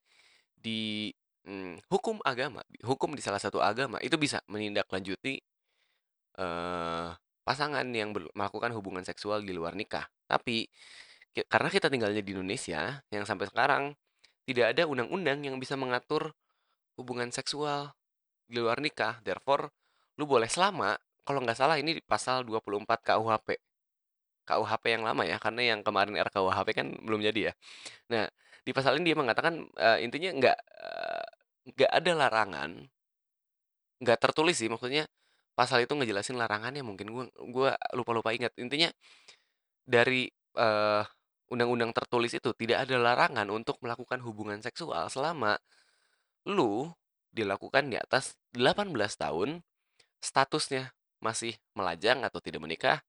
[0.55, 1.11] di
[1.47, 5.39] mm, hukum agama hukum di salah satu agama itu bisa menindaklanjuti
[6.39, 7.09] eh
[7.45, 10.09] pasangan yang ber- melakukan hubungan seksual di luar nikah.
[10.25, 10.67] Tapi
[11.45, 13.93] karena kita tinggalnya di Indonesia yang sampai sekarang
[14.47, 16.33] tidak ada undang-undang yang bisa mengatur
[16.97, 17.93] hubungan seksual
[18.49, 19.21] di luar nikah.
[19.21, 19.69] Therefore
[20.17, 23.49] lu boleh selama kalau nggak salah ini di pasal 24 KUHP
[24.45, 27.53] KUHP yang lama ya karena yang kemarin RKUHP kan belum jadi ya.
[28.13, 28.25] Nah
[28.65, 31.25] di pasal ini dia mengatakan eh, intinya nggak eh,
[31.75, 32.71] nggak ada larangan
[34.01, 35.07] nggak tertulis sih maksudnya
[35.55, 38.51] pasal itu ngejelasin larangannya mungkin gua gua lupa-lupa ingat.
[38.59, 38.91] Intinya
[39.87, 41.03] dari eh,
[41.49, 45.57] undang-undang tertulis itu tidak ada larangan untuk melakukan hubungan seksual selama
[46.49, 46.91] lu
[47.31, 49.61] dilakukan di atas 18 tahun
[50.23, 52.99] statusnya masih melajang atau tidak menikah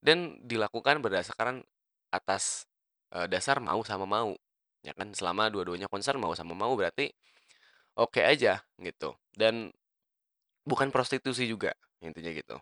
[0.00, 1.64] dan dilakukan berdasarkan
[2.14, 2.64] atas
[3.12, 4.32] eh, dasar mau sama mau
[4.86, 5.10] ya kan?
[5.12, 7.10] Selama dua-duanya concern mau sama mau berarti
[7.98, 9.16] oke aja gitu.
[9.34, 9.74] Dan
[10.68, 12.56] bukan prostitusi juga intinya gitu.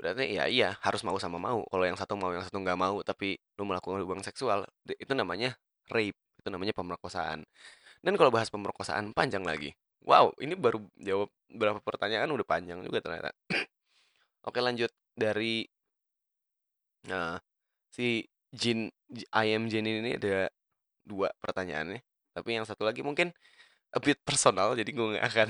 [0.00, 1.60] Berarti ya iya harus mau sama mau.
[1.68, 5.54] Kalau yang satu mau yang satu nggak mau tapi lu melakukan hubungan seksual itu namanya
[5.92, 7.44] rape itu namanya pemerkosaan.
[8.00, 9.76] Dan kalau bahas pemerkosaan panjang lagi.
[10.00, 13.30] Wow ini baru jawab berapa pertanyaan udah panjang juga ternyata.
[14.48, 15.68] Oke lanjut dari
[17.08, 17.40] nah
[17.92, 18.88] si Jin
[19.36, 20.48] I am Jin ini ada
[21.04, 22.00] dua pertanyaannya.
[22.32, 23.34] Tapi yang satu lagi mungkin
[23.90, 25.48] a bit personal jadi gue nggak akan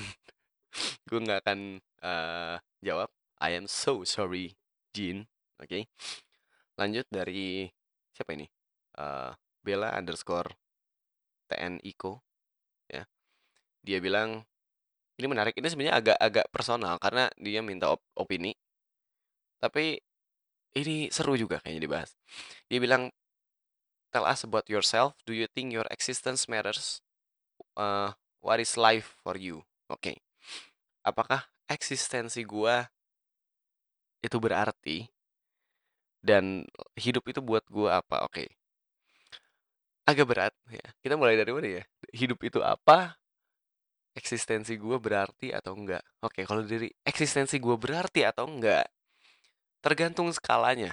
[1.09, 3.09] gue nggak akan eh, jawab.
[3.41, 4.55] I am so sorry
[4.93, 5.27] Jin.
[5.61, 5.89] Oke.
[6.77, 7.69] Lanjut dari
[8.15, 8.47] siapa ini?
[8.99, 10.49] Eh, Bella underscore
[11.51, 12.23] TN Iko
[12.89, 13.05] ya.
[13.85, 14.45] Dia bilang
[15.21, 15.57] ini menarik.
[15.59, 18.57] Ini sebenarnya agak-agak personal karena dia minta op- opini.
[19.61, 20.01] Tapi
[20.79, 22.11] ini seru juga kayaknya dibahas.
[22.73, 23.13] Dia bilang
[24.15, 25.13] tell us about yourself.
[25.29, 27.05] Do you think your existence matters?
[27.77, 29.69] Uh, what is life for you?
[29.93, 30.23] Oke
[31.05, 32.85] apakah eksistensi gua
[34.21, 35.09] itu berarti
[36.21, 38.25] dan hidup itu buat gua apa?
[38.29, 38.53] Oke.
[40.05, 40.85] Agak berat ya.
[41.01, 41.85] Kita mulai dari mana ya?
[42.13, 43.17] Hidup itu apa?
[44.13, 46.05] Eksistensi gua berarti atau enggak?
[46.21, 48.85] Oke kalau dari eksistensi gua berarti atau enggak
[49.81, 50.93] tergantung skalanya.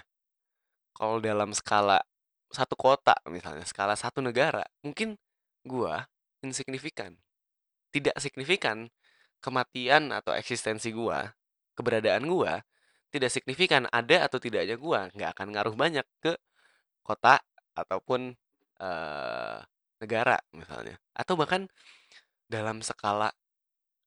[0.95, 1.99] Kalau dalam skala
[2.47, 5.19] satu kota misalnya skala satu negara mungkin
[5.67, 6.07] gua
[6.39, 7.19] insignifikan.
[7.91, 8.87] Tidak signifikan
[9.43, 11.31] kematian atau eksistensi gua
[11.77, 12.61] keberadaan gua
[13.13, 16.35] tidak signifikan ada atau tidaknya gua nggak akan ngaruh banyak ke
[17.05, 17.39] kota
[17.77, 18.35] ataupun
[18.81, 19.59] eh,
[20.01, 20.97] negara misalnya.
[21.15, 21.65] Atau bahkan
[22.49, 23.31] dalam skala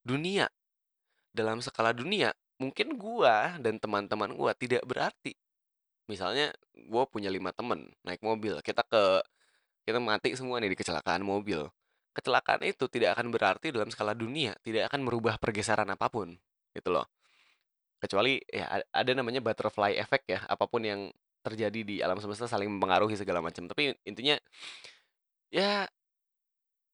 [0.04, 0.50] dunia.
[1.30, 5.32] Dalam skala dunia mungkin gua dan teman-teman gua tidak berarti.
[6.10, 6.52] Misalnya
[6.90, 9.22] gua punya lima temen naik mobil kita ke
[9.86, 11.70] kita mati semua nih di kecelakaan mobil
[12.10, 16.34] kecelakaan itu tidak akan berarti dalam skala dunia tidak akan merubah pergeseran apa pun
[16.74, 17.06] gitu loh.
[18.00, 21.00] Kecuali ya ada namanya butterfly effect ya apa pun yang
[21.40, 23.68] terjadi di alam semesta saling mempengaruhi segala macam.
[23.70, 24.36] Tapi intinya
[25.52, 25.86] ya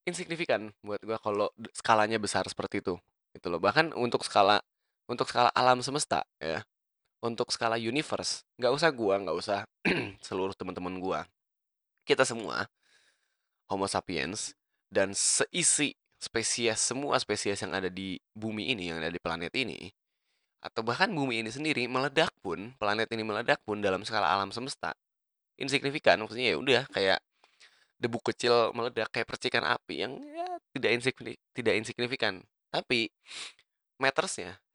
[0.07, 2.95] insignifikan buat gua kalau skalanya besar seperti itu
[3.35, 3.59] gitu loh.
[3.63, 4.61] Bahkan untuk skala
[5.07, 6.67] untuk skala alam semesta ya
[7.23, 9.59] untuk skala universe nggak usah gua nggak usah
[10.27, 11.21] seluruh teman-teman gua
[12.07, 12.69] kita semua
[13.67, 14.55] Homo sapiens
[14.91, 19.93] dan seisi spesies semua spesies yang ada di bumi ini yang ada di planet ini
[20.65, 24.97] atau bahkan bumi ini sendiri meledak pun planet ini meledak pun dalam skala alam semesta
[25.61, 26.21] insignifikan.
[26.21, 27.19] Maksudnya ya udah kayak
[27.97, 32.45] debu kecil meledak kayak percikan api yang ya tidak insigni- tidak insignifikan.
[32.69, 33.09] Tapi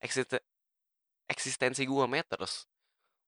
[0.01, 0.43] eksiste-
[1.29, 2.65] eksistensi gua matters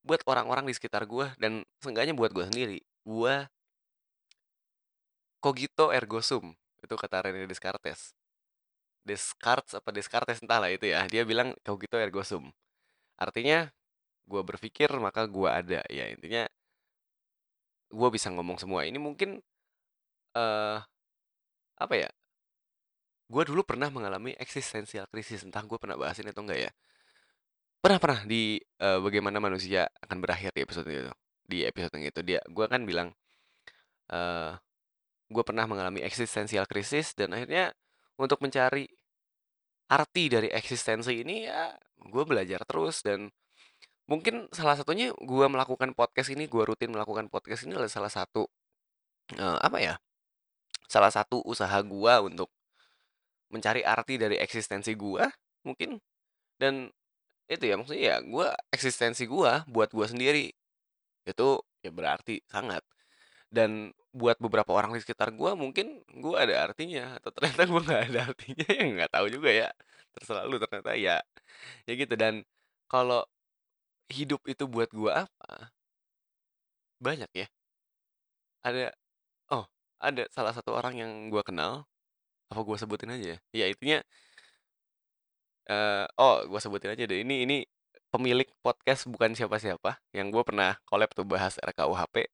[0.03, 2.81] buat orang-orang di sekitar gua dan seenggaknya buat gua sendiri.
[3.05, 3.47] Gua
[5.43, 8.13] cogito ergo sum itu kata Rene Descartes.
[9.03, 11.07] Descartes apa Descartes entahlah itu ya.
[11.07, 12.51] Dia bilang cogito ergo sum.
[13.19, 13.71] Artinya
[14.27, 15.83] gua berpikir maka gua ada.
[15.91, 16.47] Ya intinya
[17.91, 18.87] gua bisa ngomong semua.
[18.87, 19.39] Ini mungkin
[20.35, 20.79] eh
[21.79, 22.09] apa ya?
[23.31, 25.43] Gua dulu pernah mengalami eksistensial krisis.
[25.47, 26.71] Entah gua pernah bahasin atau enggak ya.
[27.83, 31.13] Pernah pernah di eh, bagaimana manusia akan berakhir di episode itu.
[31.43, 32.19] Di episode yang itu.
[32.23, 33.11] Dia gua kan bilang
[34.11, 34.53] eh
[35.33, 37.73] gue pernah mengalami eksistensial krisis dan akhirnya
[38.21, 38.85] untuk mencari
[39.89, 43.33] arti dari eksistensi ini ya gue belajar terus dan
[44.05, 48.45] mungkin salah satunya gue melakukan podcast ini gue rutin melakukan podcast ini adalah salah satu
[49.33, 49.95] eh, apa ya
[50.87, 52.53] salah satu usaha gue untuk
[53.53, 55.23] mencari arti dari eksistensi gue
[55.61, 56.01] mungkin.
[56.57, 56.89] Dan
[57.45, 60.47] itu ya maksudnya ya gue eksistensi gue buat gue sendiri.
[61.29, 62.81] Itu ya berarti sangat.
[63.53, 68.01] Dan buat beberapa orang di sekitar gue mungkin gue ada artinya atau ternyata gue nggak
[68.13, 69.69] ada artinya ya nggak tahu juga ya.
[70.13, 71.17] Terserah lu ternyata ya
[71.89, 72.13] ya gitu.
[72.13, 72.45] Dan
[72.85, 73.25] kalau
[74.13, 75.73] hidup itu buat gue apa?
[77.01, 77.47] Banyak ya.
[78.63, 78.93] Ada
[79.51, 79.65] oh
[79.99, 81.89] ada salah satu orang yang gue kenal
[82.53, 83.39] apa gue sebutin aja ya?
[83.51, 83.99] Ya itunya
[85.69, 87.19] eh oh gue sebutin aja deh.
[87.25, 87.57] Ini ini
[88.13, 92.29] pemilik podcast bukan siapa-siapa yang gue pernah collab tuh bahas RKUHP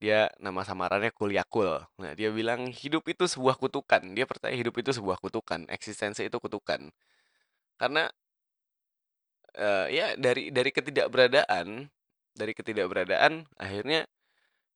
[0.00, 1.84] dia nama samarannya Kuliakul.
[2.00, 4.00] Nah, dia bilang hidup itu sebuah kutukan.
[4.16, 6.88] Dia percaya hidup itu sebuah kutukan, eksistensi itu kutukan.
[7.76, 8.08] Karena
[9.54, 11.92] eh, ya dari dari ketidakberadaan,
[12.32, 14.08] dari ketidakberadaan akhirnya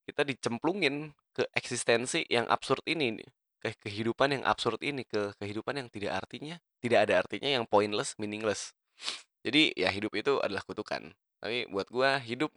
[0.04, 3.24] kita dicemplungin ke eksistensi yang absurd ini.
[3.64, 8.12] Ke kehidupan yang absurd ini, ke kehidupan yang tidak artinya, tidak ada artinya yang pointless,
[8.20, 8.76] meaningless.
[9.40, 11.16] Jadi ya hidup itu adalah kutukan.
[11.40, 12.52] Tapi buat gua hidup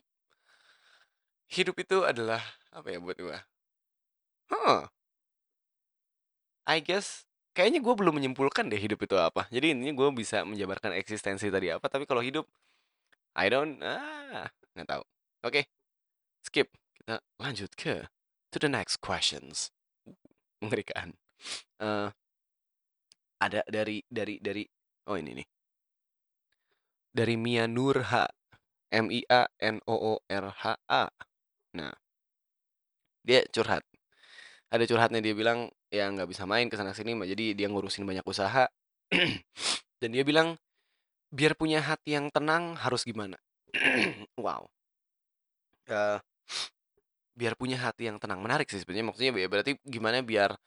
[1.52, 3.40] hidup itu adalah apa ya buat gua?
[4.52, 4.82] Heeh.
[6.68, 7.24] I guess
[7.56, 9.48] kayaknya gue belum menyimpulkan deh hidup itu apa.
[9.50, 12.44] Jadi intinya gue bisa menjabarkan eksistensi tadi apa, tapi kalau hidup
[13.40, 15.04] I don't ah nggak tahu.
[15.48, 15.66] Oke.
[16.44, 16.70] Skip.
[16.94, 18.12] Kita lanjut ke
[18.52, 19.72] to the next questions.
[20.60, 21.16] Mengerikan.
[21.80, 22.10] Eh
[23.38, 24.66] ada dari dari dari
[25.08, 25.48] oh ini nih.
[27.16, 28.28] Dari Mia Nurha.
[28.88, 31.12] M I A N O O R H A.
[31.78, 31.94] Nah,
[33.22, 33.84] dia curhat.
[34.74, 38.26] Ada curhatnya dia bilang ya nggak bisa main ke sana sini, jadi dia ngurusin banyak
[38.28, 38.68] usaha.
[40.02, 40.58] Dan dia bilang
[41.32, 43.38] biar punya hati yang tenang harus gimana?
[44.44, 44.68] wow.
[45.88, 46.20] Eh,
[47.38, 50.58] biar punya hati yang tenang menarik sih sebenarnya maksudnya ya berarti gimana biar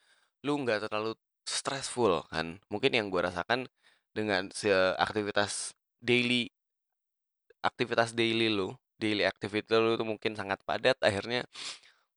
[0.47, 3.67] lu nggak terlalu stressful kan mungkin yang gue rasakan
[4.15, 4.47] dengan
[4.97, 6.47] aktivitas daily
[7.59, 8.71] aktivitas daily lu
[9.01, 11.41] daily activity lu tuh mungkin sangat padat akhirnya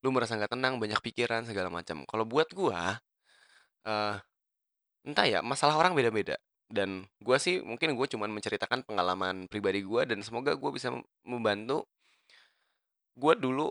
[0.04, 2.04] lu merasa nggak tenang banyak pikiran segala macam.
[2.04, 3.00] Kalau buat gua
[3.88, 4.16] eh
[5.08, 6.36] entah ya masalah orang beda-beda.
[6.68, 11.06] Dan gua sih mungkin gue cuman menceritakan pengalaman pribadi gua dan semoga gua bisa mem-
[11.24, 11.84] membantu
[13.14, 13.70] gua dulu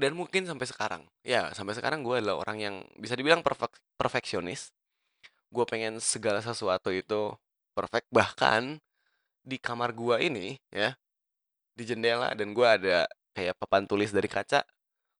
[0.00, 1.02] dan mungkin sampai sekarang.
[1.26, 4.70] Ya sampai sekarang gua adalah orang yang bisa dibilang perfek perfeksionis.
[5.54, 7.34] Gue pengen segala sesuatu itu
[7.76, 8.06] perfect.
[8.10, 8.80] Bahkan
[9.44, 10.96] di kamar gua ini ya
[11.74, 14.62] di jendela dan gua ada kayak papan tulis dari kaca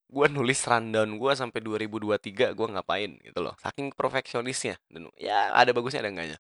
[0.09, 5.71] gua nulis rundown gua sampai 2023 gua ngapain gitu loh saking perfeksionisnya dan ya ada
[5.75, 6.39] bagusnya ada enggaknya.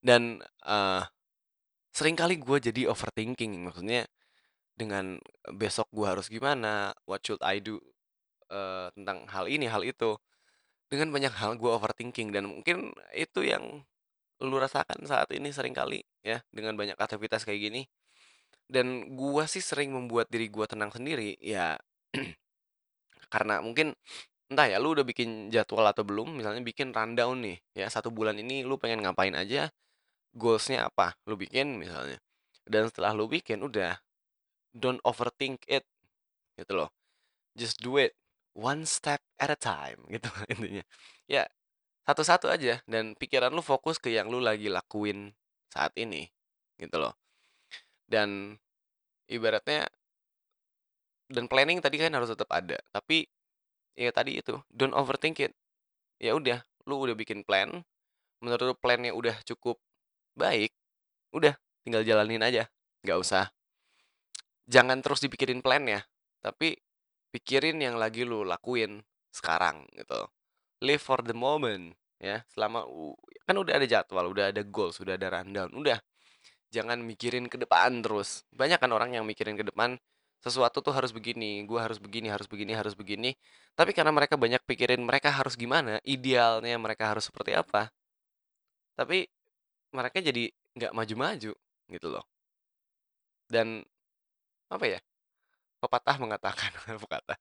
[0.00, 1.02] Dan eh
[1.90, 4.06] sering kali gua jadi overthinking maksudnya
[4.76, 5.20] dengan
[5.56, 7.80] besok gua harus gimana what should I do
[8.52, 10.16] eh, tentang hal ini hal itu.
[10.90, 13.86] Dengan banyak hal gua overthinking dan mungkin itu yang
[14.40, 17.82] lu rasakan saat ini sering kali ya dengan banyak aktivitas kayak gini
[18.70, 21.74] dan gua sih sering membuat diri gua tenang sendiri ya
[23.34, 23.92] karena mungkin
[24.50, 28.38] entah ya lu udah bikin jadwal atau belum misalnya bikin rundown nih ya satu bulan
[28.38, 29.70] ini lu pengen ngapain aja
[30.34, 32.18] goalsnya apa lu bikin misalnya.
[32.66, 33.98] Dan setelah lu bikin udah
[34.70, 35.82] don't overthink it
[36.54, 36.90] gitu loh.
[37.58, 38.14] Just do it
[38.54, 40.84] one step at a time gitu intinya.
[41.26, 41.50] Ya
[42.06, 45.34] satu-satu aja dan pikiran lu fokus ke yang lu lagi lakuin
[45.70, 46.26] saat ini
[46.80, 47.14] gitu loh
[48.10, 48.58] dan
[49.30, 49.86] ibaratnya
[51.30, 53.30] dan planning tadi kan harus tetap ada tapi
[53.94, 55.54] ya tadi itu don't overthink it.
[56.20, 57.70] Ya udah lu udah bikin plan
[58.42, 59.78] menurut lu plannya udah cukup
[60.34, 60.74] baik
[61.30, 61.54] udah
[61.86, 62.66] tinggal jalanin aja
[63.06, 63.54] nggak usah.
[64.66, 66.02] Jangan terus dipikirin plannya
[66.42, 66.74] tapi
[67.30, 70.26] pikirin yang lagi lu lakuin sekarang gitu.
[70.82, 72.84] Live for the moment ya selama
[73.48, 75.96] kan udah ada jadwal udah ada goals udah ada rundown udah
[76.74, 78.46] jangan mikirin ke depan terus.
[78.54, 79.98] Banyak kan orang yang mikirin ke depan
[80.40, 83.30] sesuatu tuh harus begini gua harus begini harus begini harus begini.
[83.76, 87.92] Tapi karena mereka banyak pikirin mereka harus gimana idealnya mereka harus seperti apa
[89.00, 89.24] tapi
[89.96, 91.52] mereka jadi nggak maju-maju
[91.88, 92.24] gitu loh.
[93.48, 93.80] Dan
[94.70, 95.00] apa ya
[95.80, 96.70] pepatah mengatakan
[97.02, 97.38] pepatah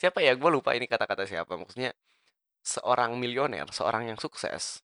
[0.00, 1.94] siapa ya gue lupa ini kata-kata siapa maksudnya
[2.64, 4.82] seorang milioner seorang yang sukses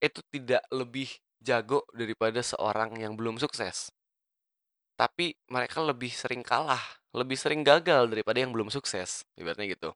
[0.00, 1.10] itu tidak lebih
[1.44, 3.92] jago daripada seorang yang belum sukses.
[4.96, 6.82] Tapi mereka lebih sering kalah
[7.14, 9.94] lebih sering gagal daripada yang belum sukses ibaratnya gitu.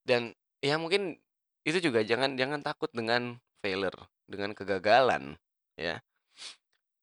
[0.00, 0.32] Dan
[0.64, 1.20] ya mungkin
[1.68, 5.36] itu juga jangan jangan takut dengan failure dengan kegagalan
[5.76, 6.00] ya.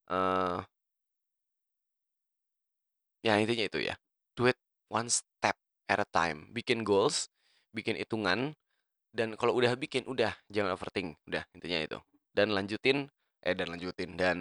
[0.10, 0.60] Eh
[3.21, 3.95] ya intinya itu ya.
[4.34, 4.58] Do it
[4.89, 5.53] one step
[5.86, 6.49] at a time.
[6.49, 7.30] Bikin goals
[7.77, 8.58] bikin hitungan
[9.13, 11.97] dan kalau udah bikin udah jangan overthink udah intinya itu.
[12.34, 13.06] Dan lanjutin
[13.43, 14.38] eh dan lanjutin dan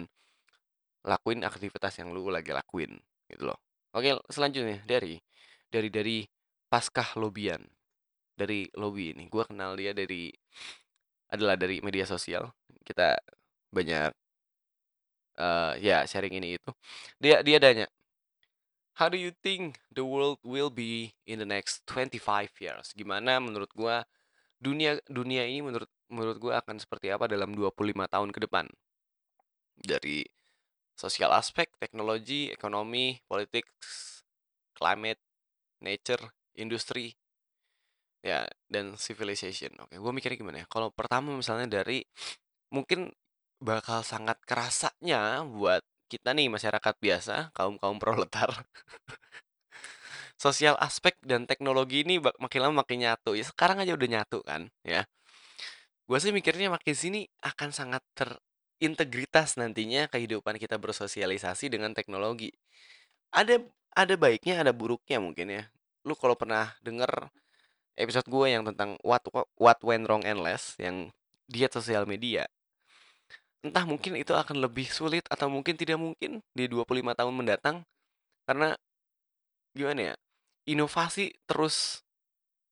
[1.07, 2.99] lakuin aktivitas yang lu lagi lakuin
[3.31, 3.59] gitu loh.
[3.95, 5.19] Oke selanjutnya dari
[5.71, 6.17] dari dari
[6.67, 7.63] Paskah Lobian.
[8.37, 10.29] Dari lobby ini gua kenal dia dari
[11.33, 12.53] adalah dari media sosial.
[12.85, 13.17] Kita
[13.73, 14.11] banyak
[15.37, 16.69] eh ya sharing ini itu.
[17.21, 17.87] Dia dia tanya
[18.97, 22.97] How do you think the world will be in the next 25 years?
[22.97, 24.01] Gimana menurut gua
[24.57, 28.65] dunia dunia ini menurut menurut gua akan seperti apa dalam 25 tahun ke depan?
[29.77, 30.25] Dari
[30.97, 33.69] sosial aspek, teknologi, ekonomi, politik,
[34.73, 35.21] climate,
[35.81, 37.13] nature, industri,
[38.25, 39.71] ya dan civilization.
[39.81, 40.67] Oke, gua mikirnya gimana ya?
[40.67, 42.03] Kalau pertama misalnya dari
[42.73, 43.13] mungkin
[43.61, 48.49] bakal sangat kerasanya buat kita nih masyarakat biasa, kaum-kaum proletar.
[50.37, 53.33] Sosial aspek dan teknologi ini makin lama makin nyatu.
[53.33, 55.03] Ya sekarang aja udah nyatu kan, ya.
[56.07, 58.03] Gue sih mikirnya makin sini akan sangat
[58.77, 62.53] terintegritas nantinya kehidupan kita bersosialisasi dengan teknologi.
[63.33, 63.61] Ada
[63.97, 65.63] ada baiknya, ada buruknya mungkin ya.
[66.05, 67.33] Lu kalau pernah denger
[67.97, 69.25] episode gue yang tentang what
[69.57, 71.09] what went wrong and less yang
[71.49, 72.45] diet sosial media.
[73.65, 77.81] Entah mungkin itu akan lebih sulit atau mungkin tidak mungkin di 25 tahun mendatang
[78.45, 78.77] karena
[79.73, 80.15] gimana ya?
[80.69, 82.05] Inovasi terus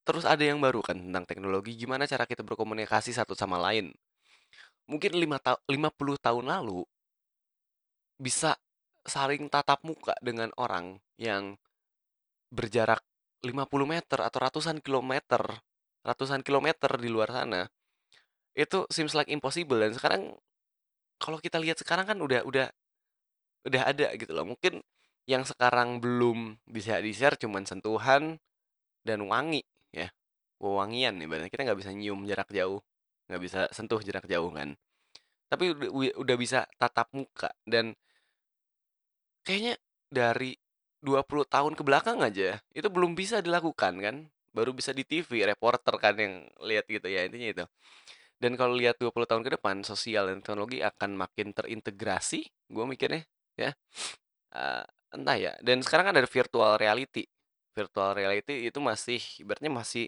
[0.06, 3.89] terus ada yang baru kan tentang teknologi gimana cara kita berkomunikasi satu sama lain.
[4.86, 6.86] Mungkin 5 ta 50 tahun lalu
[8.16, 8.56] bisa
[9.06, 11.58] saling tatap muka dengan orang yang
[12.50, 13.02] berjarak
[13.46, 15.42] 50 meter atau ratusan kilometer,
[16.02, 17.70] ratusan kilometer di luar sana.
[18.56, 20.34] Itu seems like impossible dan sekarang
[21.22, 22.68] kalau kita lihat sekarang kan udah udah
[23.66, 24.46] udah ada gitu loh.
[24.48, 24.82] Mungkin
[25.26, 28.38] yang sekarang belum bisa di-share cuman sentuhan
[29.02, 30.10] dan wangi ya.
[30.62, 32.80] Wewangian ibaratnya kita nggak bisa nyium jarak jauh,
[33.30, 34.78] nggak bisa sentuh jarak jauh kan.
[35.50, 35.90] Tapi udah,
[36.22, 37.94] udah bisa tatap muka dan
[39.46, 39.78] kayaknya
[40.10, 40.58] dari
[41.06, 44.16] 20 tahun ke belakang aja itu belum bisa dilakukan kan.
[44.56, 47.66] Baru bisa di TV reporter kan yang lihat gitu ya intinya itu.
[48.42, 53.24] Dan kalau lihat 20 tahun ke depan sosial dan teknologi akan makin terintegrasi gue mikirnya
[53.58, 53.72] ya.
[54.56, 57.28] Uh, entah ya dan sekarang kan ada virtual reality.
[57.76, 60.08] Virtual reality itu masih ibaratnya masih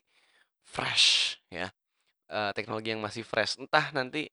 [0.64, 1.72] fresh ya
[2.32, 3.60] uh, teknologi yang masih fresh.
[3.60, 4.28] Entah nanti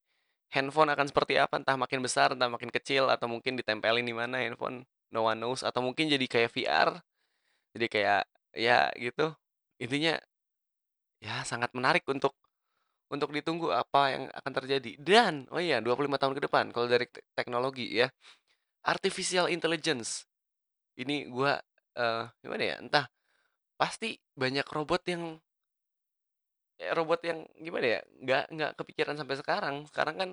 [0.55, 4.39] handphone akan seperti apa entah makin besar entah makin kecil atau mungkin ditempelin di mana
[4.39, 6.89] handphone no one knows atau mungkin jadi kayak VR
[7.75, 8.23] jadi kayak
[8.55, 9.35] ya gitu.
[9.83, 10.15] Intinya
[11.19, 12.39] ya sangat menarik untuk
[13.11, 14.97] untuk ditunggu apa yang akan terjadi.
[14.99, 18.09] Dan oh iya 25 tahun ke depan kalau dari teknologi ya
[18.87, 20.27] artificial intelligence.
[20.95, 21.59] Ini gua
[21.99, 23.07] uh, gimana ya entah
[23.75, 25.43] pasti banyak robot yang ya,
[26.93, 30.31] robot yang gimana ya nggak nggak kepikiran sampai sekarang sekarang kan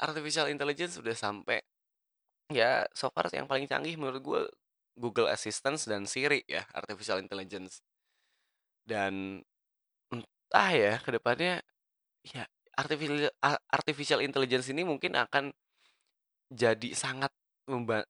[0.00, 1.62] artificial intelligence sudah sampai
[2.48, 4.42] Ya, so far yang paling canggih menurut gue
[4.96, 7.84] Google Assistant dan Siri ya, artificial intelligence.
[8.88, 9.44] Dan
[10.12, 11.60] entah ya ke depannya
[12.24, 12.44] ya
[12.76, 13.32] artificial
[13.68, 15.52] artificial intelligence ini mungkin akan
[16.48, 17.32] jadi sangat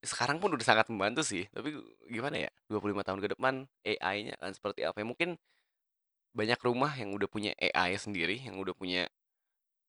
[0.07, 1.75] sekarang pun udah sangat membantu sih, tapi
[2.07, 5.35] gimana ya, 25 tahun ke depan AI-nya akan seperti apa ya, mungkin
[6.39, 9.11] banyak rumah yang udah punya AI sendiri, yang udah punya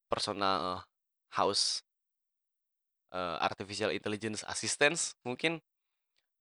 [0.09, 0.81] personal
[1.29, 1.85] house
[3.13, 5.61] uh, artificial intelligence assistance mungkin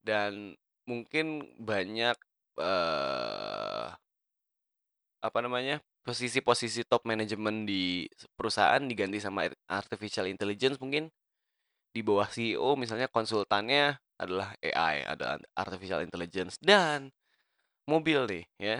[0.01, 0.57] dan
[0.89, 2.17] mungkin banyak
[2.57, 3.93] uh,
[5.21, 11.13] apa namanya posisi-posisi top manajemen di perusahaan diganti sama artificial intelligence mungkin.
[11.93, 17.13] Di bawah CEO misalnya konsultannya adalah AI ada artificial intelligence dan
[17.85, 18.77] mobil nih ya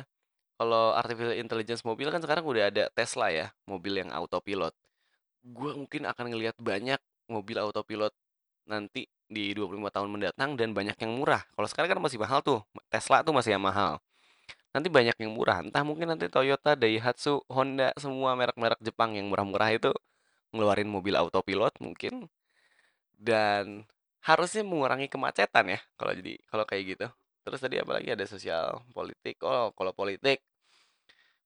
[0.60, 4.76] kalau artificial intelligence mobil kan sekarang udah ada Tesla ya mobil yang autopilot
[5.44, 7.00] gue mungkin akan ngelihat banyak
[7.32, 8.12] mobil autopilot
[8.68, 11.46] nanti di 25 tahun mendatang dan banyak yang murah.
[11.54, 12.60] Kalau sekarang kan masih mahal tuh.
[12.90, 14.02] Tesla tuh masih yang mahal.
[14.74, 15.62] Nanti banyak yang murah.
[15.62, 19.94] Entah mungkin nanti Toyota, Daihatsu, Honda, semua merek-merek Jepang yang murah-murah itu
[20.54, 22.26] ngeluarin mobil autopilot mungkin
[23.14, 23.86] dan
[24.26, 27.08] harusnya mengurangi kemacetan ya kalau jadi kalau kayak gitu.
[27.46, 29.42] Terus tadi apalagi ada sosial politik.
[29.46, 30.42] Oh, kalau politik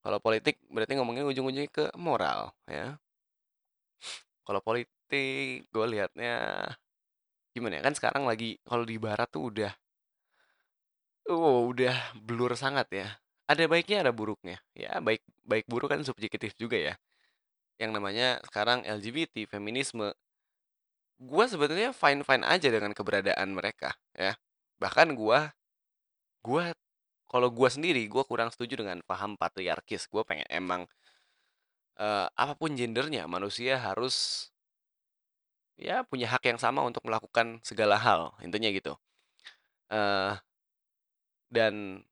[0.04, 3.00] kalau politik berarti ngomongnya ujung-ujungnya ke moral ya.
[4.44, 6.68] Kalau politik gue liatnya
[7.56, 9.72] gimana ya, kan sekarang lagi kalau di barat tuh udah
[11.32, 13.08] oh, udah blur sangat ya.
[13.48, 14.60] Ada baiknya, ada buruknya.
[14.76, 16.94] Ya, baik baik buruk kan subjektif juga ya.
[17.80, 20.12] Yang namanya sekarang LGBT, feminisme.
[21.24, 24.36] Gue sebetulnya fine-fine aja dengan keberadaan mereka, ya.
[24.84, 25.40] Bahkan gue
[26.44, 26.64] gue
[27.34, 30.06] kalau gue sendiri, gue kurang setuju dengan paham patriarkis.
[30.06, 30.86] Gue pengen emang
[31.98, 34.48] uh, apa pun gendernya, manusia harus
[35.74, 38.94] ya punya hak yang sama untuk melakukan segala hal, intinya gitu.
[39.90, 40.38] Uh,
[41.50, 42.06] dan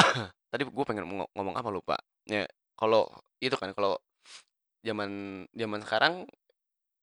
[0.52, 1.96] tadi gue pengen ngomong, ngomong apa lupa.
[2.24, 3.12] Ya, kalau
[3.44, 4.00] itu kan kalau
[4.80, 6.14] zaman zaman sekarang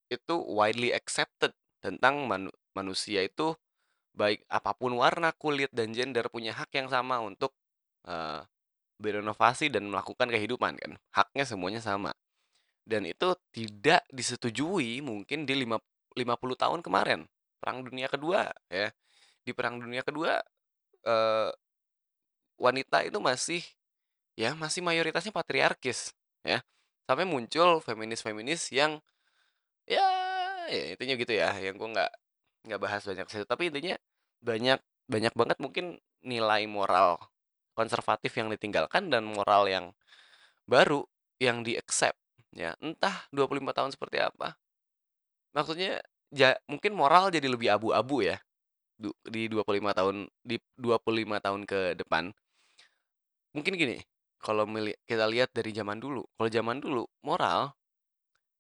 [0.09, 3.53] itu widely accepted tentang manu manusia itu
[4.13, 7.53] baik apa pun warna kulit dan gender punya hak yang sama untuk
[8.05, 8.45] uh,
[9.01, 10.91] berinovasi dan melakukan kehidupan kan.
[11.11, 12.13] Haknya semuanya sama.
[12.83, 15.79] Dan itu tidak disetujui mungkin di lima
[16.13, 17.25] 50 tahun kemarin
[17.59, 18.91] perang dunia kedua ya.
[19.43, 20.39] Di perang dunia kedua
[21.03, 21.51] eh,
[22.59, 23.63] wanita itu masih
[24.35, 26.11] ya masih mayoritasnya patriarkis
[26.43, 26.63] ya.
[27.07, 28.99] Sampai muncul feminis-feminis yang
[29.87, 30.03] ya,
[30.71, 32.11] ya intinya gitu ya yang gue nggak
[32.63, 33.95] nggak bahas banyak situ tapi intinya
[34.43, 35.85] banyak banyak banget mungkin
[36.23, 37.19] nilai moral
[37.75, 39.91] konservatif yang ditinggalkan dan moral yang
[40.67, 41.03] baru
[41.43, 44.53] yang di accept Ya, entah 25 tahun seperti apa.
[45.57, 48.37] Maksudnya ja mungkin moral jadi lebih abu-abu ya.
[49.25, 52.29] Di 25 tahun di 25 tahun ke depan.
[53.57, 53.97] Mungkin gini,
[54.37, 54.69] kalau
[55.09, 57.73] kita lihat dari zaman dulu, kalau zaman dulu moral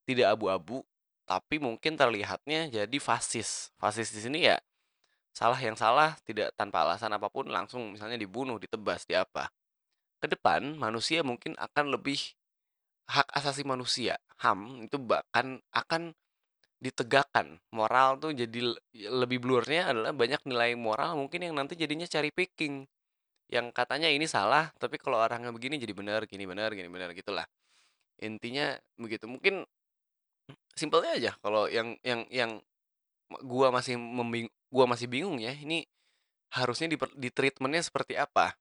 [0.09, 0.81] tidak abu-abu,
[1.29, 3.71] tapi mungkin terlihatnya jadi fasis.
[3.79, 4.57] Fasis di sini ya
[5.33, 9.49] salah yang salah tidak tanpa alasan apa pun langsung misalnya dibunuh, ditebas, di apa.
[10.21, 12.19] Ke depan manusia mungkin akan lebih
[13.09, 16.15] hak asasi manusia, HAM itu bahkan akan
[16.83, 17.59] ditegakkan.
[17.71, 22.29] Moral tuh jadi le- lebih blurnya adalah banyak nilai moral mungkin yang nanti jadinya cari
[22.31, 22.85] picking.
[23.51, 27.45] Yang katanya ini salah, tapi kalau orangnya begini jadi benar, gini benar, gini benar gitulah.
[28.23, 29.25] Intinya begitu.
[29.29, 29.63] Mungkin
[30.73, 32.51] simpelnya aja kalau yang yang yang
[33.45, 35.85] gua masih membing gua masih bingung ya, ini
[36.53, 38.53] harusnya di di treatmentnya seperti apa?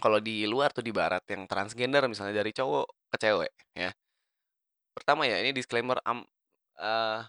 [0.00, 3.90] Kalau di luar tuh di barat yang transgender misalnya dari cowok ke cewek ya.
[4.94, 6.22] Pertama ya, ini disclaimer am
[6.78, 7.20] eh,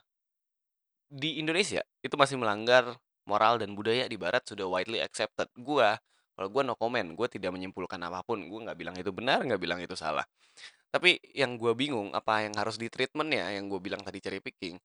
[1.10, 5.50] di Indonesia itu masih melanggar moral dan budaya di barat sudah widely accepted.
[5.58, 5.98] Gua
[6.36, 8.44] kalau gua no comment, gua tidak menyimpulkan apa pun.
[8.50, 10.26] Gua nggak bilang itu benar, nggak bilang itu salah.
[10.96, 14.80] Tapi yang gua bingung apa yang harus di treatmentnya yang gue bilang tadi cherry picking.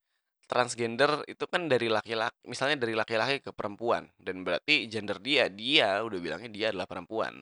[0.51, 6.03] Transgender itu kan dari laki-laki, misalnya dari laki-laki ke perempuan dan berarti gender dia, dia
[6.03, 7.39] udah bilangnya dia adalah perempuan.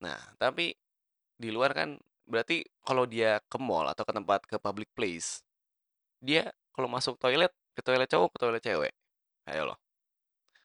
[0.00, 0.72] Nah, tapi
[1.36, 5.44] di luar kan berarti kalau dia ke mall atau ke tempat ke public place,
[6.24, 8.92] dia kalau masuk toilet ke toilet cowok ke toilet cewek.
[9.44, 9.78] Ayo loh.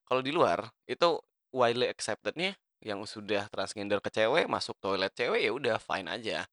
[0.07, 1.19] Kalau di luar itu
[1.51, 6.47] widely acceptednya yang sudah transgender ke cewek masuk toilet cewek ya udah fine aja.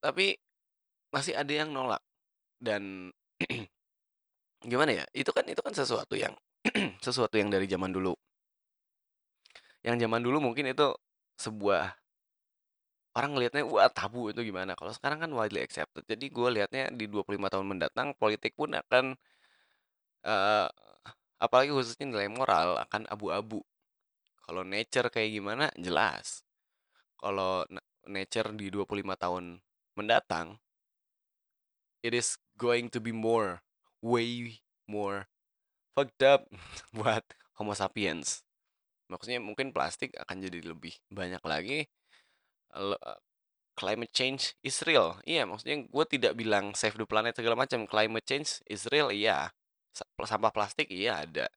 [0.00, 0.36] Tapi
[1.12, 2.00] masih ada yang nolak
[2.60, 3.12] dan
[4.70, 5.04] gimana ya?
[5.12, 6.34] Itu kan itu kan sesuatu yang
[7.04, 8.16] sesuatu yang dari zaman dulu.
[9.80, 10.92] Yang zaman dulu mungkin itu
[11.40, 11.96] sebuah
[13.16, 14.72] orang ngelihatnya wah tabu itu gimana.
[14.78, 16.04] Kalau sekarang kan widely accepted.
[16.06, 19.16] Jadi gue lihatnya di 25 tahun mendatang politik pun akan
[20.24, 20.68] eh
[21.40, 23.60] apalagi khususnya nilai moral akan abu-abu.
[24.44, 26.44] Kalau nature kayak gimana jelas.
[27.20, 29.44] Kalau na- nature di 25 tahun
[30.00, 30.56] mendatang
[32.00, 33.60] it is going to be more
[34.00, 35.28] way more
[35.92, 36.48] fucked up
[36.96, 37.24] buat
[37.60, 38.40] Homo sapiens.
[39.12, 41.84] Maksudnya mungkin plastik akan jadi lebih banyak lagi.
[43.76, 45.20] Climate change is real.
[45.28, 47.84] Iya, maksudnya gue tidak bilang save the planet segala macam.
[47.84, 49.52] Climate change is real, iya.
[49.92, 51.52] Sa- Sampah plastik, iya ada.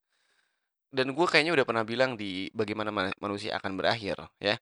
[0.93, 4.57] Dan gue kayaknya udah pernah bilang di bagaimana ma- manusia akan berakhir, ya.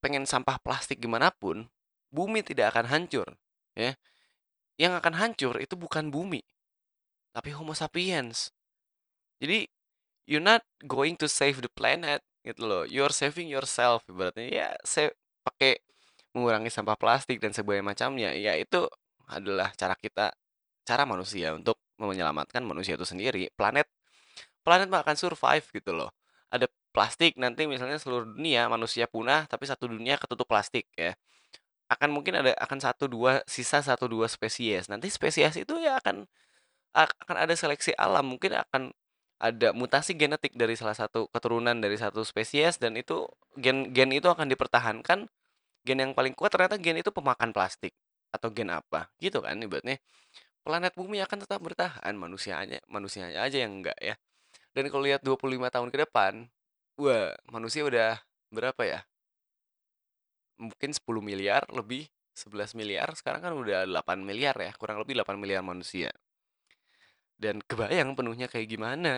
[0.00, 1.68] Pengen sampah plastik gimana pun,
[2.10, 3.28] bumi tidak akan hancur,
[3.78, 3.94] ya.
[4.76, 6.42] Yang akan hancur itu bukan bumi,
[7.32, 8.50] tapi Homo sapiens.
[9.40, 9.64] Jadi
[10.28, 12.82] you're not going to save the planet gitu loh.
[12.86, 15.12] You're saving yourself ibaratnya ya saya
[15.44, 15.80] pakai
[16.36, 18.30] mengurangi sampah plastik dan sebagainya macamnya.
[18.36, 18.86] Ya itu
[19.26, 20.32] adalah cara kita
[20.84, 23.48] cara manusia untuk menyelamatkan manusia itu sendiri.
[23.54, 23.88] Planet
[24.64, 26.10] planet akan survive gitu loh.
[26.50, 31.14] Ada plastik nanti misalnya seluruh dunia manusia punah tapi satu dunia ketutup plastik ya.
[31.90, 34.86] Akan mungkin ada akan satu dua sisa satu dua spesies.
[34.86, 36.22] Nanti spesies itu ya akan
[36.94, 38.26] akan ada seleksi alam.
[38.36, 38.92] Mungkin akan
[39.40, 43.26] ada mutasi genetik dari salah satu keturunan dari satu spesies dan itu
[43.58, 45.26] gen gen itu akan dipertahankan.
[45.86, 47.94] Gen yang paling kuat ternyata gen itu pemakan plastik
[48.34, 49.98] atau gen apa gitu kan ibaratnya.
[50.64, 54.14] Planet bumi akan tetap bertahan manusianya manusianya aja yang enggak ya.
[54.76, 56.46] Dan kalau lihat 25 tahun ke depan
[57.00, 58.20] wah manusia udah
[58.54, 59.00] berapa ya
[60.60, 62.04] mungkin 10 miliar lebih
[62.36, 66.12] 11 miliar sekarang kan udah 8 miliar ya kurang lebih 8 miliar manusia.
[67.40, 69.14] Dan kebayang penuhnya kayak gimana.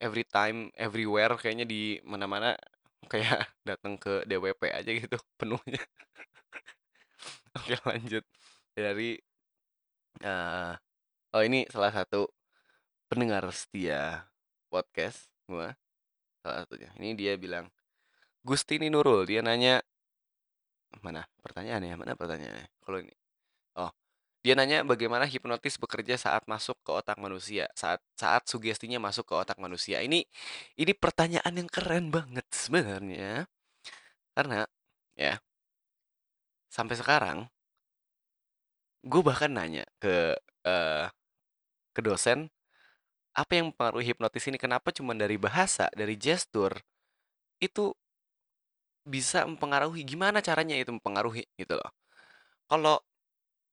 [0.00, 2.56] Every time everywhere kayaknya di mana-mana
[3.12, 5.82] kayak datang ke DWP aja gitu penuhnya.
[7.60, 8.24] Oke lanjut.
[8.72, 9.20] Dari
[10.20, 10.72] eh
[11.30, 12.26] oh ini salah satu
[13.06, 14.26] pendengar setia
[14.72, 15.76] podcast gua
[16.40, 16.90] salah satunya.
[16.96, 17.68] Ini dia bilang
[18.40, 19.28] Gustini Nurul.
[19.28, 19.84] Dia nanya
[20.98, 22.66] mana pertanyaannya mana pertanyaannya?
[22.82, 23.14] Kalau ini
[23.78, 23.90] oh
[24.42, 29.34] dia nanya bagaimana hipnotis bekerja saat masuk ke otak manusia saat saat sugestinya masuk ke
[29.36, 30.02] otak manusia.
[30.02, 30.24] Ini
[30.80, 33.46] ini pertanyaan yang keren banget sebenarnya.
[34.34, 34.66] Karena
[35.18, 35.38] ya
[36.70, 37.38] sampai sekarang
[39.04, 40.36] gue bahkan nanya ke
[40.66, 41.06] eh,
[41.94, 42.48] ke dosen
[43.34, 44.58] apa yang mempengaruhi hipnotis ini?
[44.58, 46.74] Kenapa cuma dari bahasa dari gestur
[47.62, 47.94] itu
[49.10, 51.90] bisa mempengaruhi gimana caranya itu mempengaruhi gitu loh.
[52.70, 52.96] Kalau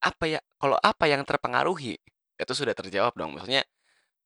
[0.02, 1.98] apa ya kalau apa yang terpengaruhi
[2.42, 3.34] itu sudah terjawab dong.
[3.38, 3.64] Maksudnya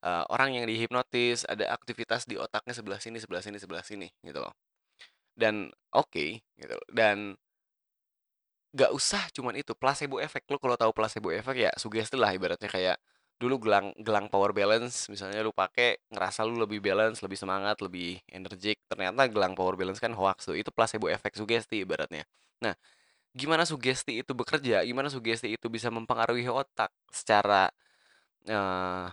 [0.05, 4.39] eh, orang yang dihipnotis ada aktivitas di otaknya sebelah sini sebelah sini sebelah sini gitu
[4.43, 4.53] loh.
[5.35, 6.87] Dan oke gitu loh.
[6.93, 7.35] dan
[8.71, 10.47] gak usah cuman itu placebo effect.
[10.51, 12.97] Lo kalau tahu placebo effect ya sugesti lah ibaratnya kayak
[13.41, 18.21] dulu gelang gelang power balance misalnya lu pakai ngerasa lu lebih balance lebih semangat lebih
[18.29, 20.55] energik ternyata gelang power balance kan hoax tuh.
[20.61, 22.23] Itu placebo efek sugesti ibaratnya.
[22.61, 22.75] Nah,
[23.35, 27.69] gimana sugesti itu bekerja, gimana sugesti itu bisa mempengaruhi otak secara
[28.49, 29.07] eh,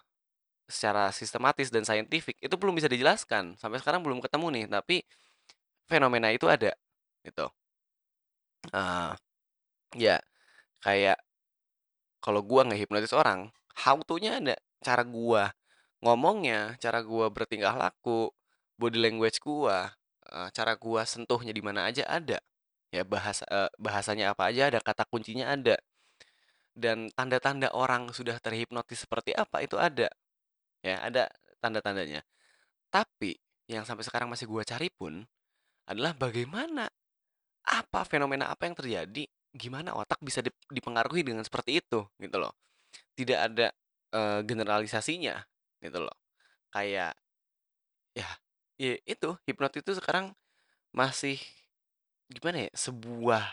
[0.69, 3.57] secara sistematis dan saintifik itu belum bisa dijelaskan.
[3.61, 4.97] Sampai sekarang belum ketemu nih, tapi
[5.91, 6.73] fenomena itu ada
[7.27, 7.49] gitu.
[8.73, 9.13] Eh,
[10.05, 10.17] ya
[10.85, 11.19] kayak
[12.25, 13.51] kalau gua ngehipnotis orang,
[13.85, 14.57] how to-nya ada.
[14.83, 15.55] Cara gua
[16.03, 18.31] ngomongnya, cara gua bertingkah laku,
[18.79, 19.95] body language gua,
[20.31, 22.39] eh, cara gua sentuhnya di mana aja ada.
[22.95, 25.77] Ya bahasa eh, bahasanya apa aja ada, kata kuncinya ada.
[26.79, 30.09] Dan tanda-tanda orang sudah terhipnotis seperti apa itu ada.
[30.83, 31.27] Ya, ada
[31.59, 32.23] tanda-tandanya.
[32.91, 33.39] Tapi
[33.71, 35.27] yang sampai sekarang masih gua cari pun
[35.89, 36.87] adalah bagaimana
[37.69, 42.53] apa fenomena apa yang terjadi, gimana otak bisa dip- dipengaruhi dengan seperti itu gitu loh.
[43.19, 43.67] Tidak ada
[44.15, 45.35] eh, generalisasinya
[45.83, 46.15] gitu loh.
[46.71, 47.19] Kayak
[48.17, 48.29] ya,
[48.79, 50.35] ya itu hipnotis itu sekarang
[50.95, 51.39] masih
[52.31, 52.71] gimana ya?
[52.77, 53.45] Sebuah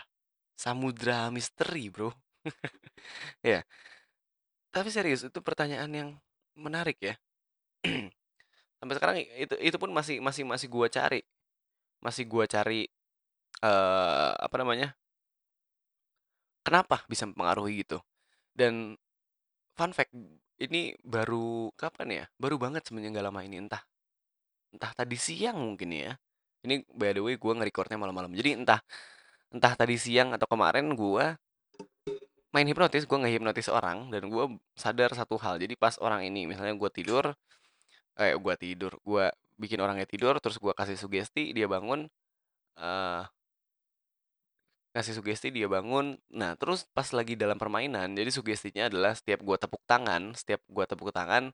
[0.58, 2.12] samudra misteri, Bro.
[3.46, 3.64] ya.
[4.74, 6.08] Tapi serius itu pertanyaan yang
[6.54, 7.14] menarik ya.
[8.80, 11.22] Sampai sekarang itu itu pun masih masih masih gua cari.
[12.04, 12.88] Masih gua cari
[13.64, 14.94] eh apa namanya?
[16.66, 18.02] Kenapa bisa mempengaruhi gitu?
[18.56, 18.98] Dan
[19.76, 20.12] fun fact
[20.58, 22.24] ini baru kapan ya?
[22.40, 23.82] Baru banget sebenarnya nggak lama ini entah
[24.72, 26.12] entah tadi siang mungkin ya.
[26.66, 28.32] Ini by the way gue nge-recordnya malam-malam.
[28.34, 28.80] Jadi entah
[29.54, 31.36] entah tadi siang atau kemarin gua
[32.54, 35.60] main hipnotis, gue ngehipnotis orang dan gue sadar satu hal.
[35.60, 37.36] Jadi pas orang ini misalnya gue tidur,
[38.16, 39.28] eh gue tidur, gue
[39.60, 42.08] bikin orangnya tidur, terus gue kasih sugesti, dia bangun,
[42.80, 43.22] eh
[44.96, 46.16] kasih sugesti dia bangun.
[46.32, 50.84] Nah terus pas lagi dalam permainan, jadi sugestinya adalah setiap gue tepuk tangan, setiap gue
[50.88, 51.52] tepuk tangan,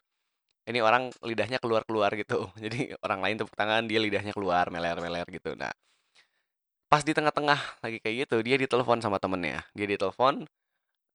[0.70, 2.46] ini orang lidahnya keluar-keluar gitu.
[2.64, 5.58] Jadi orang lain tepuk tangan, dia lidahnya keluar, meler-meler gitu.
[5.58, 5.74] Nah
[6.86, 9.64] pas di tengah-tengah lagi kayak gitu, dia ditelepon sama temennya.
[9.72, 10.44] Dia ditelepon,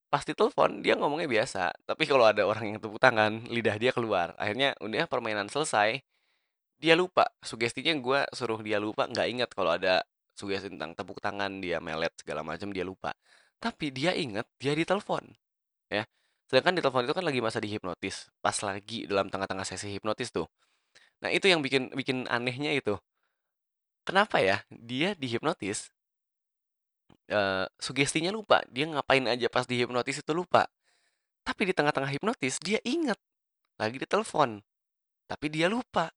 [0.08, 4.32] pas ditelepon dia ngomongnya biasa tapi kalau ada orang yang tepuk tangan lidah dia keluar
[4.40, 6.00] akhirnya udah permainan selesai
[6.80, 10.08] dia lupa sugestinya gue suruh dia lupa nggak ingat kalau ada
[10.38, 13.18] sugesti tentang tepuk tangan dia melet segala macam dia lupa
[13.58, 15.26] tapi dia ingat dia ditelepon
[15.90, 16.06] ya
[16.46, 20.46] sedangkan di telepon itu kan lagi masa dihipnotis pas lagi dalam tengah-tengah sesi hipnotis tuh
[21.18, 22.94] nah itu yang bikin bikin anehnya itu
[24.06, 25.90] kenapa ya dia dihipnotis
[27.28, 28.64] eh, sugestinya lupa.
[28.72, 30.68] Dia ngapain aja pas dihipnotis itu lupa.
[31.44, 33.20] Tapi di tengah-tengah hipnotis dia ingat
[33.80, 34.64] lagi ditelepon.
[35.28, 36.12] Tapi dia lupa.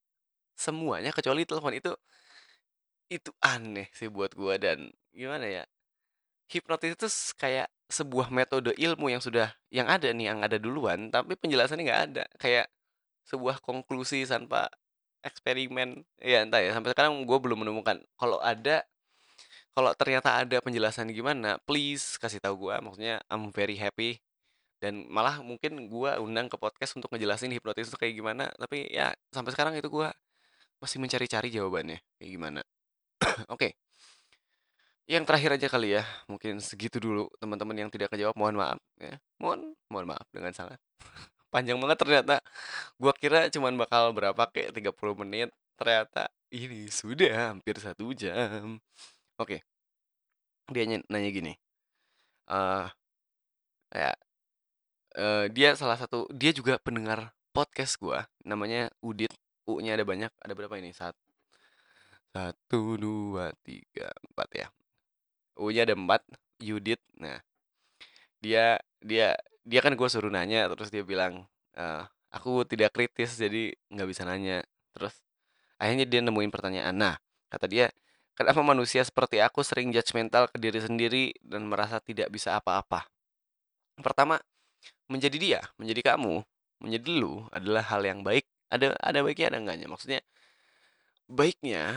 [0.55, 1.93] Semuanya kecuali telepon itu
[3.11, 5.65] itu aneh sih buat gua dan gimana ya?
[6.51, 7.09] Hipnotis itu
[7.39, 12.03] kayak sebuah metode ilmu yang sudah yang ada nih yang ada duluan tapi penjelasannya nggak
[12.11, 12.71] ada kayak
[13.27, 14.71] sebuah konklusi tanpa
[15.27, 18.87] eksperimen ya entah ya sampai sekarang gue belum menemukan kalau ada
[19.71, 22.83] kalau ternyata ada penjelasan gimana, please kasih tahu gua.
[22.83, 24.19] Maksudnya I'm very happy
[24.83, 28.51] dan malah mungkin gua undang ke podcast untuk ngejelasin hipnotis itu kayak gimana.
[28.59, 30.11] Tapi ya sampai sekarang itu gua
[30.83, 32.61] masih mencari-cari jawabannya kayak gimana.
[33.55, 33.77] Oke,
[35.11, 36.03] yang terakhir aja kali ya.
[36.31, 38.35] Mungkin segitu dulu teman-teman yang tidak kejawab.
[38.39, 39.15] Mohon maaf ya.
[39.43, 39.61] Mohon
[39.91, 40.79] mohon maaf dengan sangat.
[41.55, 42.37] Panjang banget ternyata.
[43.01, 45.51] Gua kira cuman bakal berapa kayak 30 menit.
[45.75, 48.79] Ternyata ini sudah hampir satu jam.
[49.41, 49.65] Oke,
[50.71, 51.53] dia ny- nanya gini.
[52.51, 52.87] eh
[53.95, 54.11] ya
[55.19, 59.31] eh, dia salah satu dia juga pendengar podcast gua namanya Udit
[59.71, 61.15] U-nya ada banyak ada berapa ini Sat-
[62.31, 64.67] satu dua tiga empat ya.
[65.59, 66.23] U-nya ada empat
[66.61, 67.41] Yudit nah
[68.41, 71.45] dia dia dia kan gue suruh nanya terus dia bilang
[71.77, 72.03] eh,
[72.33, 74.63] aku tidak kritis jadi nggak bisa nanya.
[74.95, 75.15] Terus
[75.77, 76.95] akhirnya dia nemuin pertanyaan.
[76.97, 77.15] Nah
[77.51, 77.91] kata dia
[78.39, 83.05] kenapa manusia seperti aku sering judgmental ke diri sendiri dan merasa tidak bisa apa-apa?
[84.01, 84.41] Pertama
[85.11, 86.41] menjadi dia, menjadi kamu,
[86.81, 88.47] menjadi lu adalah hal yang baik.
[88.71, 89.87] Ada ada baiknya ada enggaknya.
[89.91, 90.21] Maksudnya
[91.31, 91.95] baiknya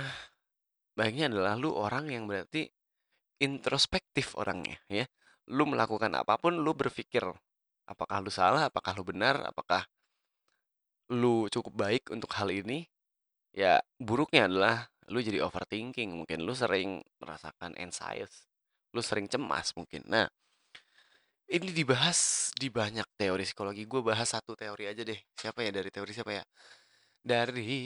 [0.94, 2.70] baiknya adalah lu orang yang berarti
[3.42, 5.06] introspektif orangnya ya.
[5.52, 7.26] Lu melakukan apa pun lu berpikir
[7.90, 9.84] apakah lu salah, apakah lu benar, apakah
[11.12, 12.88] lu cukup baik untuk hal ini.
[13.54, 18.48] Ya buruknya adalah lu jadi overthinking, mungkin lu sering merasakan anxious,
[18.96, 20.02] lu sering cemas mungkin.
[20.08, 20.26] Nah,
[21.52, 23.84] ini dibahas di banyak teori psikologi.
[23.86, 25.20] Gue bahas satu teori aja deh.
[25.36, 26.44] Siapa ya dari teori siapa ya?
[27.24, 27.78] Dari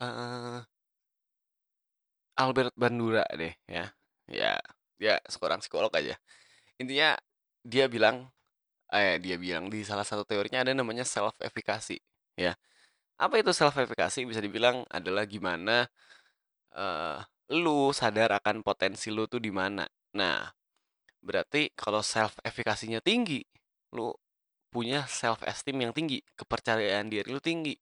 [0.00, 0.60] eh,
[2.34, 3.90] Albert Bandura deh ya.
[4.30, 4.56] Ya,
[4.96, 6.16] dia seorang psikolog aja.
[6.80, 7.16] Intinya
[7.64, 8.30] dia bilang,
[8.92, 12.00] eh dia bilang di salah satu teorinya ada namanya self efficacy
[12.38, 12.56] ya.
[13.20, 14.24] Apa itu self efficacy?
[14.28, 15.86] Bisa dibilang adalah gimana
[16.74, 17.18] eh
[17.52, 19.84] lu sadar akan potensi lu tuh di mana.
[20.16, 20.48] Nah,
[21.20, 23.44] berarti kalau self efficacy-nya tinggi,
[23.96, 24.12] lu
[24.72, 27.76] punya self esteem yang tinggi, kepercayaan diri lu tinggi.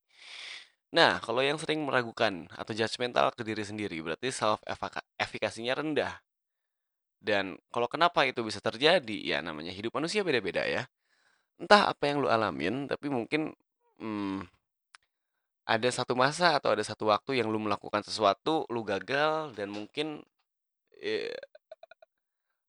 [0.93, 4.61] Nah, kalau yang sering meragukan atau judgmental ke diri sendiri, berarti self
[5.17, 6.21] efficacy-nya rendah.
[7.17, 9.17] Dan kalau kenapa itu bisa terjadi?
[9.25, 10.85] Ya namanya hidup manusia beda-beda ya.
[11.57, 13.57] Entah apa yang lu alamin, tapi mungkin
[13.97, 14.45] hmm,
[15.63, 20.21] ada satu masa atau ada satu waktu yang lu melakukan sesuatu, lu gagal dan mungkin
[20.99, 21.33] eh,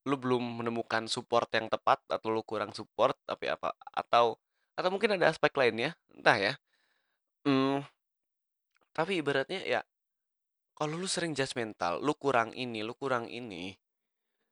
[0.08, 4.36] lu belum menemukan support yang tepat atau lu kurang support tapi apa atau
[4.78, 6.52] atau mungkin ada aspek lainnya, entah ya.
[7.44, 7.84] Hmm,
[8.94, 9.80] tapi ibaratnya ya
[10.74, 13.78] kalau lu sering judgmental, lu kurang ini, lu kurang ini,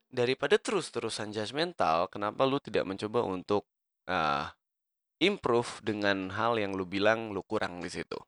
[0.06, 3.66] daripada terus-terusan judgmental, kenapa lu tidak mencoba untuk
[4.06, 4.54] ah,
[5.18, 8.18] improve dengan hal yang lu bilang lu kurang di situ,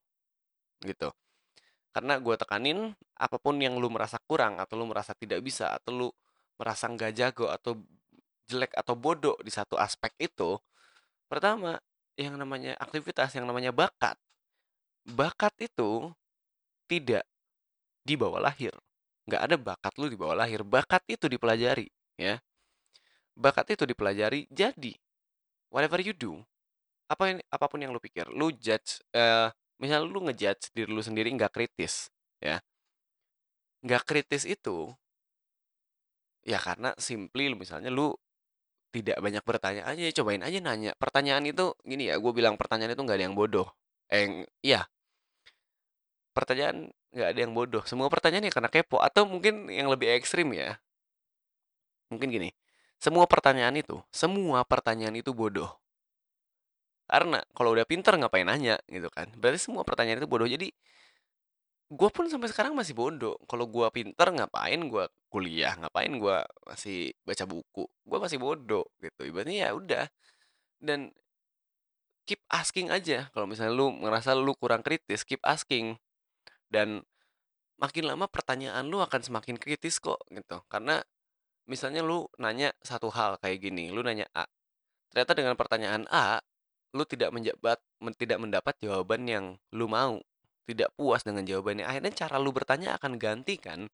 [0.82, 1.14] gitu.
[1.94, 5.90] Karena gue tekanin, apa pun yang lu merasa kurang atau lu merasa tidak bisa atau
[5.94, 6.08] lu
[6.58, 7.78] merasa nggak jago atau
[8.50, 10.58] jelek atau bodoh di satu aspek itu,
[11.30, 11.78] pertama
[12.18, 14.18] yang namanya aktivitas, yang namanya bakat,
[15.04, 16.12] bakat itu
[16.88, 17.24] tidak
[18.04, 18.72] dibawa lahir.
[19.24, 20.60] Nggak ada bakat lu dibawa lahir.
[20.64, 21.88] Bakat itu dipelajari,
[22.20, 22.40] ya.
[23.36, 24.44] Bakat itu dipelajari.
[24.52, 24.92] Jadi,
[25.72, 26.40] whatever you do,
[27.08, 29.48] apa yang, apa pun yang lu pikir, lu judge, eh,
[29.80, 32.60] misalnya lu ngejudge diri lu sendiri nggak kritis, ya.
[33.84, 34.92] Nggak kritis itu,
[36.44, 38.12] ya karena simply lu misalnya lu
[38.94, 40.92] tidak banyak bertanya aja, cobain aja nanya.
[40.94, 43.66] Pertanyaan itu, gini ya, gue bilang pertanyaan itu nggak ada yang bodoh.
[44.06, 44.86] Eh, iya,
[46.34, 47.82] pertanyaan nggak ada yang bodoh.
[47.86, 48.98] Semua pertanyaan ya karena kepo.
[49.00, 50.76] Atau mungkin yang lebih ekstrim ya,
[52.10, 52.50] mungkin gini.
[52.98, 55.70] Semua pertanyaan itu, semua pertanyaan itu bodoh.
[57.04, 59.28] Karena kalau udah pinter ngapain nanya gitu kan.
[59.36, 60.48] Berarti semua pertanyaan itu bodoh.
[60.48, 60.72] Jadi
[61.92, 63.36] gue pun sampai sekarang masih bodoh.
[63.44, 67.84] Kalau gue pinter ngapain gue kuliah, ngapain gue masih baca buku.
[68.08, 69.20] Gue masih bodoh gitu.
[69.28, 70.04] Ibaratnya ya udah.
[70.80, 71.12] Dan
[72.24, 73.28] keep asking aja.
[73.36, 76.00] Kalau misalnya lu ngerasa lu kurang kritis, keep asking.
[76.68, 77.04] Dan
[77.78, 80.62] makin lama pertanyaan lu akan semakin kritis kok gitu.
[80.70, 81.02] Karena
[81.66, 84.46] misalnya lu nanya satu hal kayak gini, lu nanya A.
[85.10, 86.42] Ternyata dengan pertanyaan A,
[86.94, 89.44] lu tidak menjabat men- tidak mendapat jawaban yang
[89.74, 90.22] lu mau.
[90.64, 91.84] Tidak puas dengan jawabannya.
[91.84, 93.84] Akhirnya cara lu bertanya akan ganti kan?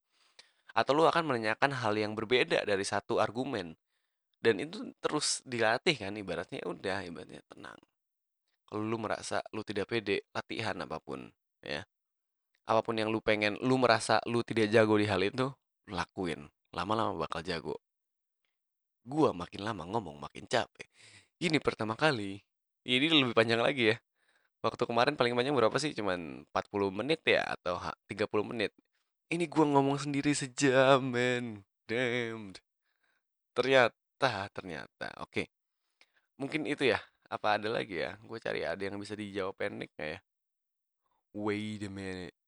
[0.70, 3.74] Atau lu akan menanyakan hal yang berbeda dari satu argumen.
[4.38, 7.76] Dan itu terus dilatih kan ibaratnya udah ibaratnya tenang.
[8.70, 11.26] Kalau lu merasa lu tidak pede, latihan apa pun
[11.60, 11.84] ya
[12.70, 15.50] apa pun yang lu pengen, lu merasa lu tidak jago di hal itu,
[15.90, 16.46] lakuin.
[16.70, 17.82] Lama-lama bakal jago.
[19.02, 20.86] Gua makin lama ngomong makin capek.
[21.42, 22.38] Ini pertama kali.
[22.86, 23.96] Ini lebih panjang lagi ya.
[24.62, 25.90] Waktu kemarin paling panjang berapa sih?
[25.98, 28.70] Cuman 40 menit ya atau ha- 30 menit.
[29.34, 31.66] Ini gua ngomong sendiri sejam, men.
[31.90, 32.54] Damn.
[33.56, 35.10] Ternyata, ternyata.
[35.26, 35.50] Oke.
[36.38, 37.02] Mungkin itu ya.
[37.30, 38.18] Apa ada lagi ya?
[38.26, 40.18] Gue cari ada yang bisa dijawab pendek ya?
[41.34, 42.39] Wait a minute.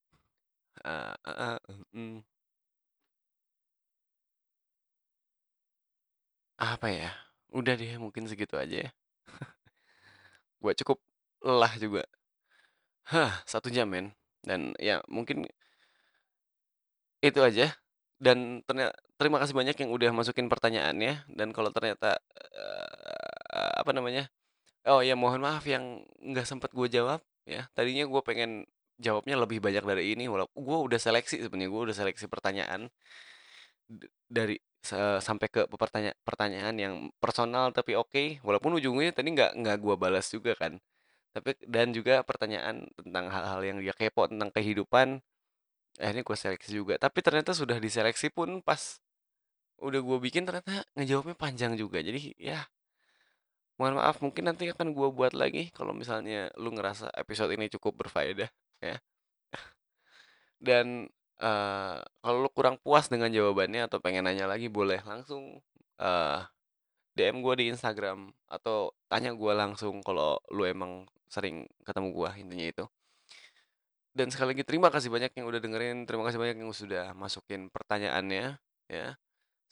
[0.84, 2.22] Mm.
[6.58, 7.10] Apa ya?
[7.52, 8.90] Udah deh, mungkin segitu aja ya.
[10.62, 10.98] Gue cukup
[11.42, 12.02] lelah juga.
[13.10, 14.14] Hah, satu jam men.
[14.42, 15.46] Dan ya mungkin
[17.22, 17.74] itu aja.
[18.22, 21.26] Dan ternyata terima kasih banyak yang udah masukin pertanyaannya.
[21.30, 22.18] Dan kalau ternyata
[22.54, 24.30] eh, apa namanya?
[24.86, 27.66] Oh ya mohon maaf yang nggak sempat gue jawab ya.
[27.74, 28.66] Tadinya gue pengen
[29.02, 30.24] jawabnya lebih banyak dari ini.
[30.30, 32.80] Walaupun gue udah seleksi sebenarnya gue udah seleksi pertanyaan
[34.30, 38.40] dari sa- sampai ke pertanyaan pertanyaan yang personal tapi oke.
[38.46, 40.78] Walaupun ujungnya tadi nggak nggak gue balas juga kan.
[41.34, 45.08] Tapi dan juga pertanyaan tentang hal-hal yang dia kepo tentang kehidupan.
[46.00, 46.94] Akhirnya gue seleksi juga.
[47.00, 49.00] Tapi ternyata sudah diseleksi pun pas
[49.82, 51.98] udah gue bikin ternyata ngejawabnya panjang juga.
[52.00, 52.64] Jadi ya
[53.80, 58.06] mohon maaf mungkin nanti akan gue buat lagi kalau misalnya lu ngerasa episode ini cukup
[58.06, 58.46] berfaedah
[58.82, 58.96] ya.
[60.62, 61.10] Dan
[61.42, 65.58] eh, kalau lu kurang puas dengan jawabannya atau pengen nanya lagi boleh langsung
[65.98, 66.40] eh,
[67.12, 72.66] DM gue di Instagram atau tanya gue langsung kalau lu emang sering ketemu gue intinya
[72.72, 72.84] itu.
[74.12, 77.72] Dan sekali lagi terima kasih banyak yang udah dengerin, terima kasih banyak yang sudah masukin
[77.72, 78.60] pertanyaannya
[78.92, 79.16] ya.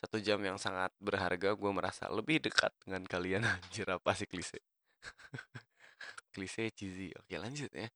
[0.00, 4.64] Satu jam yang sangat berharga, gue merasa lebih dekat dengan kalian anjir apa sih klise.
[6.32, 7.12] klise cheesy.
[7.20, 7.88] Oke, lanjut ya.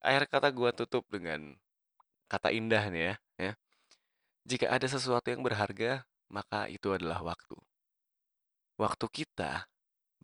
[0.00, 1.56] Akhir kata gue tutup dengan
[2.28, 3.52] kata indah nih ya, ya.
[4.48, 7.56] Jika ada sesuatu yang berharga, maka itu adalah waktu.
[8.80, 9.68] Waktu kita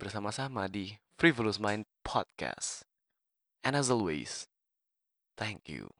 [0.00, 2.88] bersama-sama di Frivolous Mind Podcast.
[3.60, 4.48] And as always,
[5.36, 5.92] Thank you.